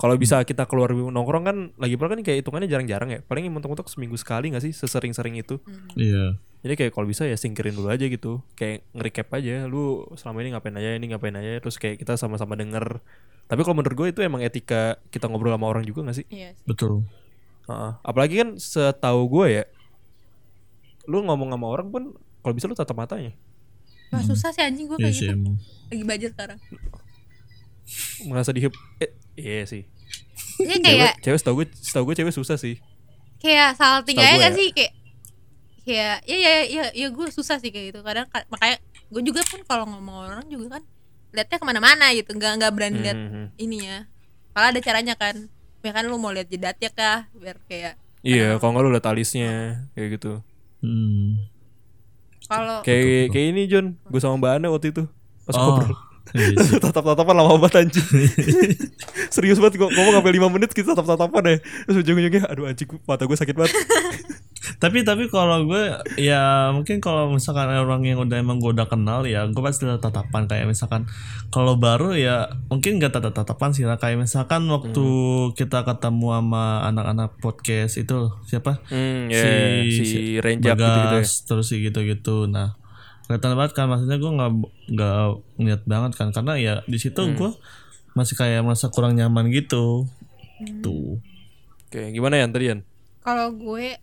[0.00, 3.20] Kalau bisa kita keluar nongkrong kan lagi pula kan kayak hitungannya jarang-jarang ya.
[3.22, 5.62] Paling mentok-mentok seminggu sekali nggak sih sesering-sering itu.
[5.94, 6.40] Iya.
[6.62, 8.42] jadi kayak kalau bisa ya singkirin dulu aja gitu.
[8.54, 11.58] Kayak nge-recap aja lu selama ini ngapain aja ini ngapain aja.
[11.62, 13.02] Terus kayak kita sama-sama denger.
[13.46, 16.26] Tapi kalau menurut gue itu emang etika kita ngobrol sama orang juga gak sih?
[16.30, 16.66] Iya sih.
[16.66, 17.04] Betul.
[17.68, 17.92] Heeh.
[18.02, 19.64] Apalagi kan setahu gue ya,
[21.04, 22.02] lu ngomong sama orang pun
[22.38, 23.32] kalau bisa lu tatap matanya.
[24.08, 25.56] Wah susah sih anjing gue Iya kayak sih gitu emang.
[25.88, 26.58] lagi budget sekarang
[28.24, 29.82] Merasa dihip eh, iya sih.
[30.58, 32.76] Iya Cewek, kayak cewek setahu gue setahu gue cewek susah sih.
[33.38, 34.50] kayak salting aja gak ya.
[34.52, 34.92] sih kayak
[35.82, 38.78] kayak ya ya ya ya gue susah sih kayak gitu kadang ka- makanya
[39.08, 40.82] gue juga pun kalau ngomong orang juga kan
[41.32, 43.44] liatnya ke mana-mana gitu nggak nggak berani lihat Mhm.
[43.56, 44.06] ininya
[44.52, 45.50] kalau ada caranya kan
[45.80, 49.50] ya kan lu mau lihat jedatnya kah biar kayak Iya, kalau nggak lu liat alisnya
[49.90, 50.32] kayak gitu.
[50.82, 51.46] Hmm.
[52.44, 55.02] kalau Kayak kayak ini John, gue sama Mbak Ana waktu itu
[55.42, 55.78] pas Oh.
[55.78, 55.94] ngobrol.
[56.32, 56.78] Iya sih.
[56.84, 58.06] tatap-tatapan lama banget anjing
[59.32, 61.56] Serius banget gue ngomong sampai 5 menit kita tatap-tatapan ya.
[61.88, 63.72] Terus ujung-ujungnya aduh anjing mata gue sakit banget.
[64.78, 65.82] Tapi tapi kalau gue
[66.18, 70.02] ya mungkin kalau misalkan orang yang udah emang gue udah kenal ya gue pasti lihat
[70.02, 71.06] tatapan kayak misalkan
[71.50, 75.06] kalau baru ya mungkin gak tatap tatapan sih lah kayak misalkan waktu
[75.54, 78.78] kita ketemu sama anak-anak podcast itu siapa?
[78.86, 79.42] Hmm ya
[79.86, 81.46] si, Renjak Bagas, gitu-gitu ya.
[81.46, 82.36] terus si gitu-gitu.
[82.46, 82.78] Nah
[83.26, 84.50] kelihatan banget kan maksudnya gue nggak
[84.94, 85.18] nggak
[85.58, 86.28] niat banget kan.
[86.30, 87.34] Karena ya di situ Hmm.
[87.34, 87.50] gue
[88.12, 90.06] masih kayak merasa kurang nyaman gitu.
[90.80, 91.18] Tuh.
[91.88, 92.80] Oke gimana ya tadi Yan?
[93.22, 93.94] kalau gue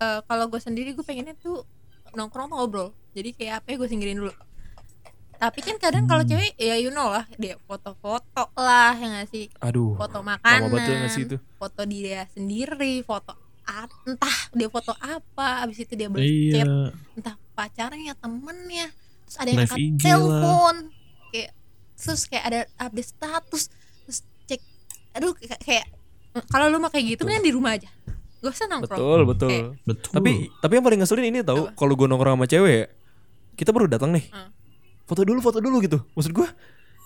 [0.00, 1.66] eh, kalau gue sendiri gue pengennya tuh
[2.14, 2.88] nongkrong tuh ngobrol.
[3.12, 4.34] Jadi kayak apa ya gue singkirin dulu.
[5.40, 6.36] Tapi kan kadang kalau Hmm.
[6.36, 9.48] cewek ya you know lah dia foto-foto lah ya nggak sih?
[9.64, 11.36] Aduh foto makanan nggak sih itu?
[11.56, 13.32] foto dia sendiri foto
[14.04, 16.12] entah dia foto apa abis itu dia iya.
[16.12, 16.66] berchat
[17.14, 18.90] entah pacarnya temennya
[19.24, 20.74] terus ada yang angkat telepon.
[21.30, 21.50] Kayak
[22.00, 23.62] terus kayak ada update status
[24.08, 24.60] terus cek
[25.14, 25.84] aduh kayak,
[26.48, 27.90] kalau lu mah kayak gitu kan di rumah aja
[28.40, 30.32] gak usah nongkrong Betul betul Kayak, betul Tapi
[30.64, 32.84] tapi yang paling ngeselin ini tau kalau gue nongkrong sama cewek ya,
[33.60, 34.24] kita baru datang nih.
[34.32, 34.48] Hmm.
[35.04, 36.00] Foto dulu, foto dulu gitu.
[36.16, 36.48] Maksud gue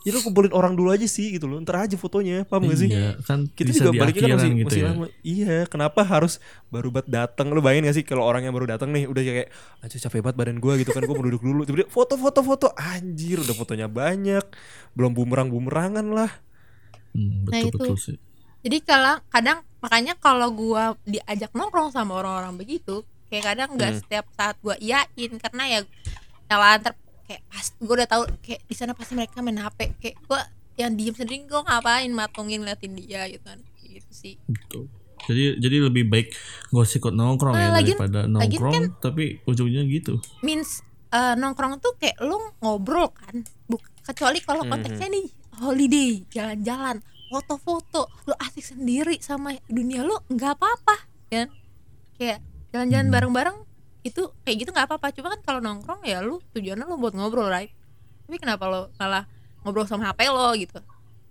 [0.05, 1.57] Ya lu kumpulin orang dulu aja sih gitu loh.
[1.59, 2.93] Ntar aja fotonya, paham gak sih?
[2.93, 4.87] Iya, kan Kita bisa juga di baliknya kan masih, gitu masih ya.
[4.87, 5.07] lama.
[5.25, 6.33] Iya, kenapa harus
[6.69, 7.49] baru banget datang?
[7.49, 9.49] Lu bayangin gak sih kalau orang yang baru datang nih udah kayak
[9.81, 11.65] anjir capek banget badan gua gitu kan gua mau duduk dulu.
[11.65, 14.45] Tiba-tiba foto-foto foto anjir udah fotonya banyak.
[14.93, 16.31] Belum bumerang-bumerangan lah.
[17.11, 17.79] Hmm, Nah, betul itu.
[17.81, 18.17] betul sih.
[18.61, 24.01] jadi kalau kadang makanya kalau gua diajak nongkrong sama orang-orang begitu kayak kadang nggak Hmm.
[24.01, 25.81] setiap saat gua iyain karena ya
[26.45, 26.93] yang lantar
[27.25, 30.41] kayak pas gua udah tahu kayak di sana pasti mereka main hp kayak gua
[30.75, 34.89] yang diem sendiri gua ngapain matungin liatin dia gitu kan gitu sih Betul.
[35.25, 36.37] Jadi jadi lebih baik
[36.69, 40.21] gak usah ikut nongkrong ya Nah, lagian- daripada lagian nongkrong kan- tapi ujungnya gitu.
[40.41, 44.71] means eh, nongkrong tuh kayak lu ngobrol kan Buk- kecuali kalau Mhm.
[44.71, 50.97] konteksnya nih holiday jalan-jalan foto-foto lu asik sendiri sama dunia lu nggak apa-apa
[51.29, 51.49] kan
[52.15, 53.15] kayak jalan-jalan Hmm.
[53.15, 53.59] bareng-bareng
[54.05, 57.49] itu kayak gitu nggak apa-apa cuma kan kalau nongkrong ya lu tujuannya lu buat ngobrol
[57.49, 57.73] right
[58.29, 59.25] tapi kenapa lo malah
[59.65, 60.79] ngobrol sama HP lo gitu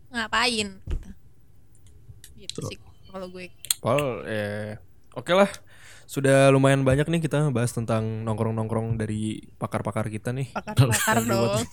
[0.09, 1.09] ngapain gitu,
[2.37, 2.77] gitu sih
[3.13, 3.53] kalau gue
[3.83, 4.79] Pal, eh,
[5.11, 5.51] oke lah.
[6.07, 10.55] Sudah lumayan banyak nih kita bahas tentang nongkrong-nongkrong dari pakar-pakar kita nih.
[10.55, 11.67] pakar-pakar dong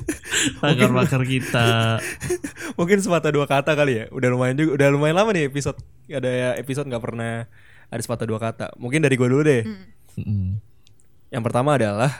[0.62, 1.96] Bakar-bakar kita.
[2.78, 4.04] Mungkin sepatah dua kata kali ya.
[4.12, 5.80] Udah lumayan juga, udah lumayan lama nih episode.
[6.04, 7.48] Ada ya episode nggak pernah
[7.88, 8.76] ada sepatah dua kata.
[8.76, 9.64] Mungkin dari gue dulu deh.
[9.64, 9.88] Hmm.
[10.16, 10.58] Mm.
[11.30, 12.10] Yang pertama adalah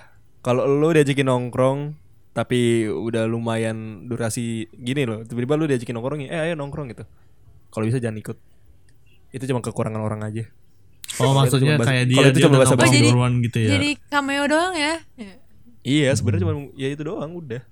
[0.40, 1.94] kalau lo diajakin nongkrong
[2.34, 7.06] tapi udah lumayan durasi gini loh, tiba-tiba lu diajakin nongkrong, eh ayo nongkrong gitu.
[7.70, 8.36] Kalau bisa jangan ikut.
[9.30, 10.44] Itu cuma kekurangan orang aja.
[11.22, 12.96] Oh maksudnya bahasa- kayak dia kalau itu dia cuma udah bahasa basi.
[12.98, 13.68] Oh, duluan gitu ya.
[13.76, 15.34] jadi cameo doang ya Ya.
[15.84, 17.62] Iya, sebenarnya cuma ya itu doang udah.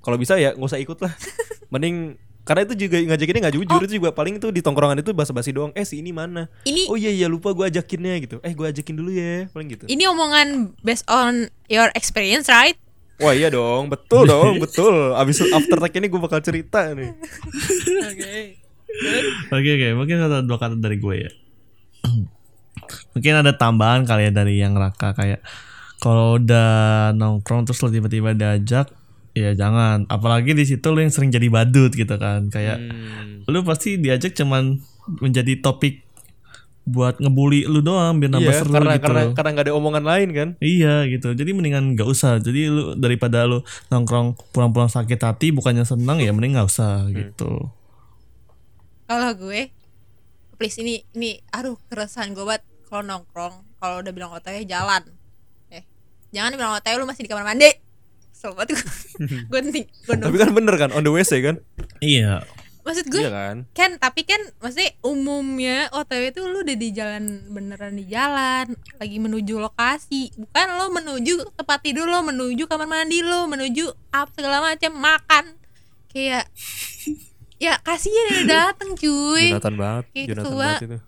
[0.00, 1.12] Kalau bisa ya nggak usah ikut lah.
[1.74, 2.14] Mending
[2.46, 5.74] karena itu juga ngajakinnya nggak jujur itu juga paling itu di tongkrongan itu basa-basi doang.
[5.74, 6.46] Eh si ini mana?
[6.62, 8.36] ini Oh iya iya lupa gue ajakinnya gitu.
[8.46, 9.84] Eh gue ajakin dulu ya paling gitu.
[9.90, 12.78] Ini omongan based on your experience, right?
[13.18, 15.18] Wah iya dong, betul dong, betul.
[15.18, 17.10] Abis after tag ini gue bakal cerita nih.
[18.14, 18.34] Oke.
[19.50, 21.30] Oke oke, mungkin kata dua kata dari gue ya.
[23.16, 25.42] mungkin ada tambahan kali ya dari yang Raka kayak
[25.98, 28.92] kalau udah nongkrong terus lo tiba-tiba diajak
[29.36, 33.44] ya jangan apalagi di situ lo yang sering jadi badut gitu kan kayak Hmm.
[33.44, 34.80] lu pasti diajak cuman
[35.20, 36.02] menjadi topik
[36.82, 39.32] buat ngebully lu doang biar nambah Iya, seru karena gitu karena loh.
[39.34, 40.48] karena nggak ada omongan lain kan.
[40.58, 41.28] Iya gitu.
[41.32, 42.38] Jadi mendingan nggak usah.
[42.38, 43.58] Jadi lu daripada lu
[43.88, 47.12] nongkrong pulang-pulang sakit hati bukannya senang ya mending nggak usah Hmm.
[47.12, 47.74] gitu.
[49.04, 49.70] Kalau gue,
[50.56, 55.02] please ini ini aduh keresahan gue banget kalau nongkrong kalau udah bilang OTW jalan.
[55.68, 55.82] Eh,
[56.30, 57.70] jangan bilang OTW lu masih di kamar mandi.
[58.46, 58.78] Sobat gue,
[59.44, 61.56] gue nih, gue Tapi kan bener kan on the WC kan?
[61.98, 62.46] Iya.
[62.80, 63.56] maksud gue Iya kan?
[63.72, 69.18] kan tapi kan maksudnya umumnya OTW itu lu udah di jalan beneran di jalan lagi
[69.18, 74.62] menuju lokasi bukan lo menuju tempat tidur lo menuju kamar mandi lo menuju apa segala
[74.64, 75.58] macam makan
[76.08, 76.46] kayak
[77.58, 80.62] ya kasihan udah dateng cuy Jonathan banget, Kayak Jonathan ketua.
[80.62, 80.98] banget itu.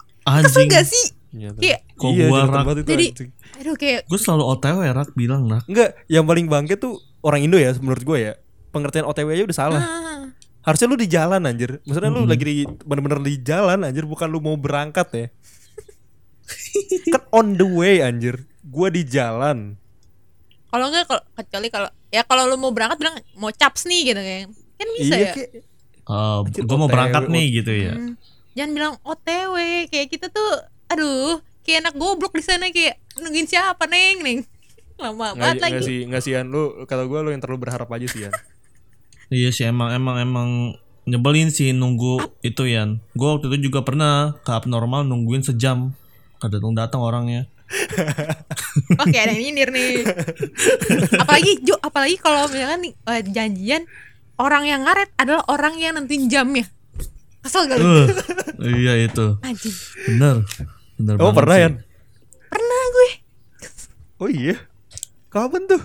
[0.40, 1.06] kesel gak sih.
[1.54, 3.30] Kayak- Kok iya, gua rak- itu Jadi- anjing.
[3.54, 5.64] aduh kayak Gue selalu OTW ya Rak bilang Rak.
[5.64, 8.32] Enggak, yang paling bangke tuh orang Indo ya menurut gue ya.
[8.68, 9.82] Pengertian OTW aja udah salah.
[9.82, 10.22] ah,
[10.60, 11.80] Harusnya lu di jalan anjir.
[11.82, 12.30] Maksudnya lu Mm-mm.
[12.30, 12.54] lagi di
[12.84, 15.26] bener-bener di jalan anjir, bukan lu mau berangkat ya.
[17.14, 18.44] kan on the way anjir.
[18.62, 19.76] Gua di jalan.
[20.68, 24.20] kalau enggak kalau kecuali kalau ya kalau lu mau berangkat bilang mau caps nih gitu
[24.20, 24.46] kan
[24.76, 25.50] kan bisa iya ya kayak
[26.04, 27.92] Anjir, gue mau berangkat nih gitu ya.
[27.96, 28.12] Hmm.
[28.52, 29.54] Jangan bilang OTW
[29.88, 30.50] kayak kita tuh
[30.88, 34.38] aduh kayak anak goblok di sana kayak nungguin siapa neng neng
[34.98, 38.26] lama banget nggak lagi ngasih ngasihan lu kata gua lu yang terlalu berharap aja sih
[38.26, 38.34] Yan.
[39.28, 40.48] Iya sih emang emang emang
[41.04, 42.98] nyebelin sih nunggu itu Yan.
[43.12, 45.92] Gue waktu itu juga pernah ke abnormal nungguin sejam.
[46.40, 47.46] Kadang datang orangnya.
[49.04, 50.00] oke ada yang nyindir nih
[51.20, 53.84] apalagi Jo apalagi kalau misalkan nih, eh, janjian
[54.40, 56.64] orang yang ngaret adalah orang yang nentuin jamnya
[57.44, 58.08] kesel gak lu
[58.58, 59.38] Uh, iya itu.
[59.44, 59.70] anjing
[60.10, 60.42] Bener.
[60.98, 61.64] Bener Oh pernah sih.
[61.68, 61.74] Yan?
[62.50, 63.10] pernah gue
[64.18, 64.56] Oh iya.
[65.40, 65.82] Kapan tuh?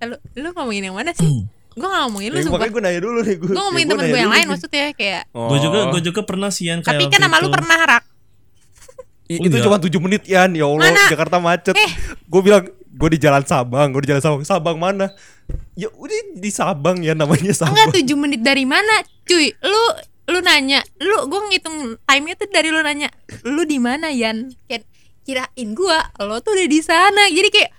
[0.00, 3.20] lu lu ngomongin yang mana sih gue gak ngomongin lu Ya, sumpah gue nanya dulu
[3.20, 3.52] nih gue.
[3.52, 5.46] gue ngomongin temen gue yang lain maksudnya kayak Oh.
[5.46, 8.04] Gue juga gue juga pernah sih Yan kayak tapi kan sama lu pernah rak
[9.28, 9.62] I- Oh, itu iya.
[9.62, 11.04] cuma 7 menit Yan Ya Allah Mana?
[11.06, 11.92] Jakarta macet Eh.
[12.24, 15.12] Gue bilang Gue di jalan Sabang Gue di jalan Sabang Sabang mana
[15.76, 18.90] Ya udah di Sabang ya namanya Sabang Enggak tujuh menit dari mana,
[19.22, 19.52] cuy?
[19.60, 19.82] Lu
[20.26, 23.10] lu nanya, lu gue ngitung time itu dari lu nanya,
[23.42, 24.46] lu di mana Yan?
[24.64, 24.86] Kayak
[25.20, 27.26] kirain gua lo tuh udah di sana.
[27.26, 27.70] Jadi kayak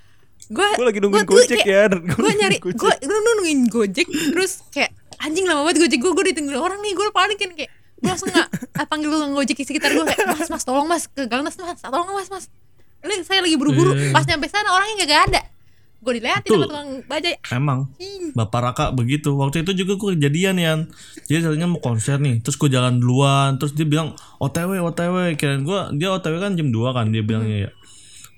[0.52, 4.52] gua Gue lagi nungguin gua Gojek kayak- ya Gua nyari gua gua nungguin Gojek terus
[4.70, 8.10] kayak anjing lama banget Gojek gua gua ditungguin orang nih, gua panik kan kayak gua
[8.12, 11.24] langsung nggak ah, panggil lu Gojek di sekitar gua kayak mas mas tolong mas ke
[11.26, 12.46] Galnas mas tolong mas mas
[13.02, 14.14] ini saya lagi buru-buru Iya.
[14.14, 15.42] pas nyampe sana orangnya nggak ada
[16.02, 17.80] gue diliatin sama tukang bajai Emang
[18.34, 19.38] Bapak Raka begitu.
[19.38, 20.74] Waktu itu juga gue kejadian ya.
[21.30, 25.38] Jadi tadinya mau konser nih, terus gue jalan duluan, terus dia bilang OTW OTW.
[25.38, 27.72] Kirain gue dia OTW kan jam 2 kan dia bilangnya ya.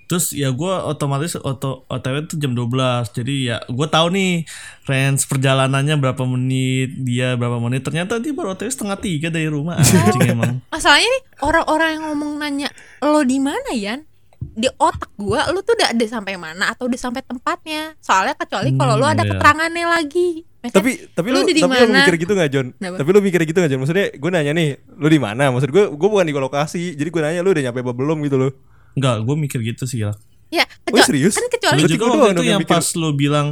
[0.04, 2.70] Terus ya gue otomatis oto, OTW itu jam 12
[3.14, 4.44] Jadi ya gue tahu nih
[4.84, 9.80] range perjalanannya berapa menit Dia berapa menit Ternyata dia baru OTW setengah tiga dari rumah
[9.80, 14.04] Anjing emang Masalahnya nih orang-orang yang ngomong nanya lo di mana Yan?
[14.44, 17.96] Di otak gua lu tuh udah ada sampai mana atau udah sampai tempatnya.
[18.04, 19.32] Soalnya kecuali kalau lu Hmm, ada iya.
[19.34, 20.30] keterangannya lagi.
[20.60, 20.80] Ya kan?
[20.84, 22.68] tapi tapi Lu lu, di tapi lu mikir gitu gak John?
[22.76, 22.96] Kenapa?
[23.00, 23.80] Tapi lu mikir gitu gak John?
[23.84, 25.48] Maksudnya gue nanya nih, lu di mana?
[25.48, 28.36] Maksud gue gue bukan di lokasi, jadi gue nanya lu udah nyampe apa belum gitu
[28.36, 28.52] loh.
[28.94, 30.14] Enggak gue mikir gitu sih lah
[30.48, 31.34] ya, Oh, kecuali serius?
[31.34, 32.72] kan kecuali Berarti juga waktu itu yang mikir.
[32.72, 33.48] pas lu bilang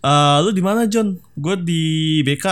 [0.00, 1.14] eh lu di mana John?
[1.32, 1.82] Gue di
[2.20, 2.46] BK.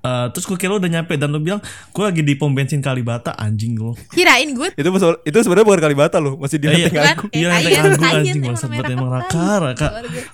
[0.00, 2.80] Eh, terus gue kira lu udah nyampe dan lu bilang gue lagi di pom bensin
[2.80, 3.92] Kalibata anjing lu.
[4.10, 6.76] kirain gue Itu pas- itu sebenarnya bukan Kalibata loh, masih di Eh, iya.
[6.82, 7.30] Lenteng kan Agung.
[7.30, 9.44] Iya, kayak Lenteng Ayen, Agung, Ayen, anjing, emang maksud banget, emang Raka.
[9.62, 9.88] Raka.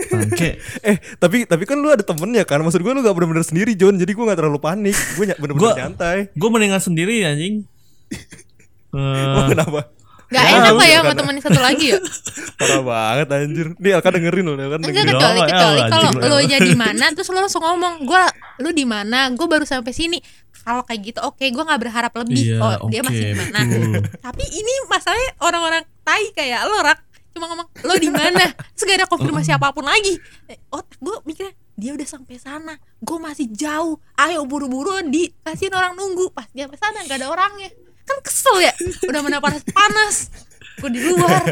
[0.09, 0.51] Bangke.
[0.85, 2.59] Eh, tapi tapi kan lu ada temennya kan?
[2.61, 4.95] Maksud gue lu gak bener-bener sendiri John, jadi gue gak terlalu panik.
[5.13, 6.31] Gue bener-bener Gua- nyantai.
[6.33, 7.67] Gue mendingan sendiri anjing.
[8.89, 9.91] Eh, Oh, kenapa?
[10.27, 11.99] Gak Ya, enak lah ya sama karena- temen satu lagi ya?
[12.59, 13.67] Parah banget anjir.
[13.77, 15.07] Nih Alka dengerin loh, Enggak dengerin.
[15.07, 16.47] kecuali Doang, kecuali kalau lo El.
[16.47, 18.23] nya di mana terus lo langsung ngomong gue
[18.59, 19.31] lu di mana?
[19.31, 20.19] Gue baru sampai sini.
[20.59, 23.59] Kalau kayak gitu oke gue nggak berharap lebih Iya, oh dia oke, masih di mana.
[23.63, 24.03] betul.
[24.27, 26.99] tapi ini masalahnya orang-orang tai kayak lo rak.
[27.31, 28.43] Cuma ngomong lo di mana?
[28.51, 30.19] Ada konfirmasi apa pun lagi.
[30.49, 32.75] Eh, otak gue mikirnya dia udah sampai sana.
[32.99, 34.03] Gue masih jauh.
[34.17, 36.33] Ayo buru-buru dikasihin orang nunggu.
[36.33, 37.71] Pas dia sampai sana gak ada orangnya
[38.07, 38.73] kan kesel ya
[39.11, 40.31] udah mana panas panas
[40.79, 41.43] gue di luar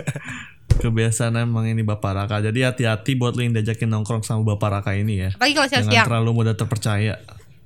[0.75, 2.37] kebiasaan emang ini Bapak Raka.
[2.43, 5.31] Jadi hati-hati buat lu yang diajakin nongkrong sama Bapak Raka ini ya.
[5.33, 7.15] apalagi kalau Jangan siang-siang terlalu mudah terpercaya.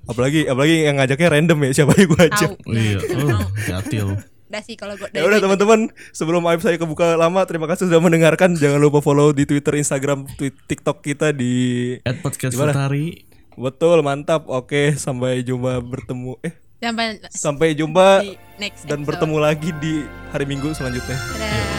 [0.09, 2.51] Apalagi apalagi yang ngajaknya random ya, siapa yang gue ajak.
[2.65, 4.17] Iya, Nah, oh, hati-hati lu.
[4.49, 8.01] udah sih kalau gue Ya udah teman-teman, sebelum aib saya kebuka lama, terima kasih sudah
[8.01, 8.57] mendengarkan.
[8.57, 12.73] Jangan lupa follow di Twitter, Instagram, tweet, TikTok kita di At podcast Gimana?
[12.73, 13.29] Futari.
[13.61, 14.49] Betul, mantap.
[14.49, 20.47] Oke, sampai jumpa bertemu eh sampai sampai jumpa di next dan bertemu lagi di hari
[20.47, 21.78] Minggu selanjutnya.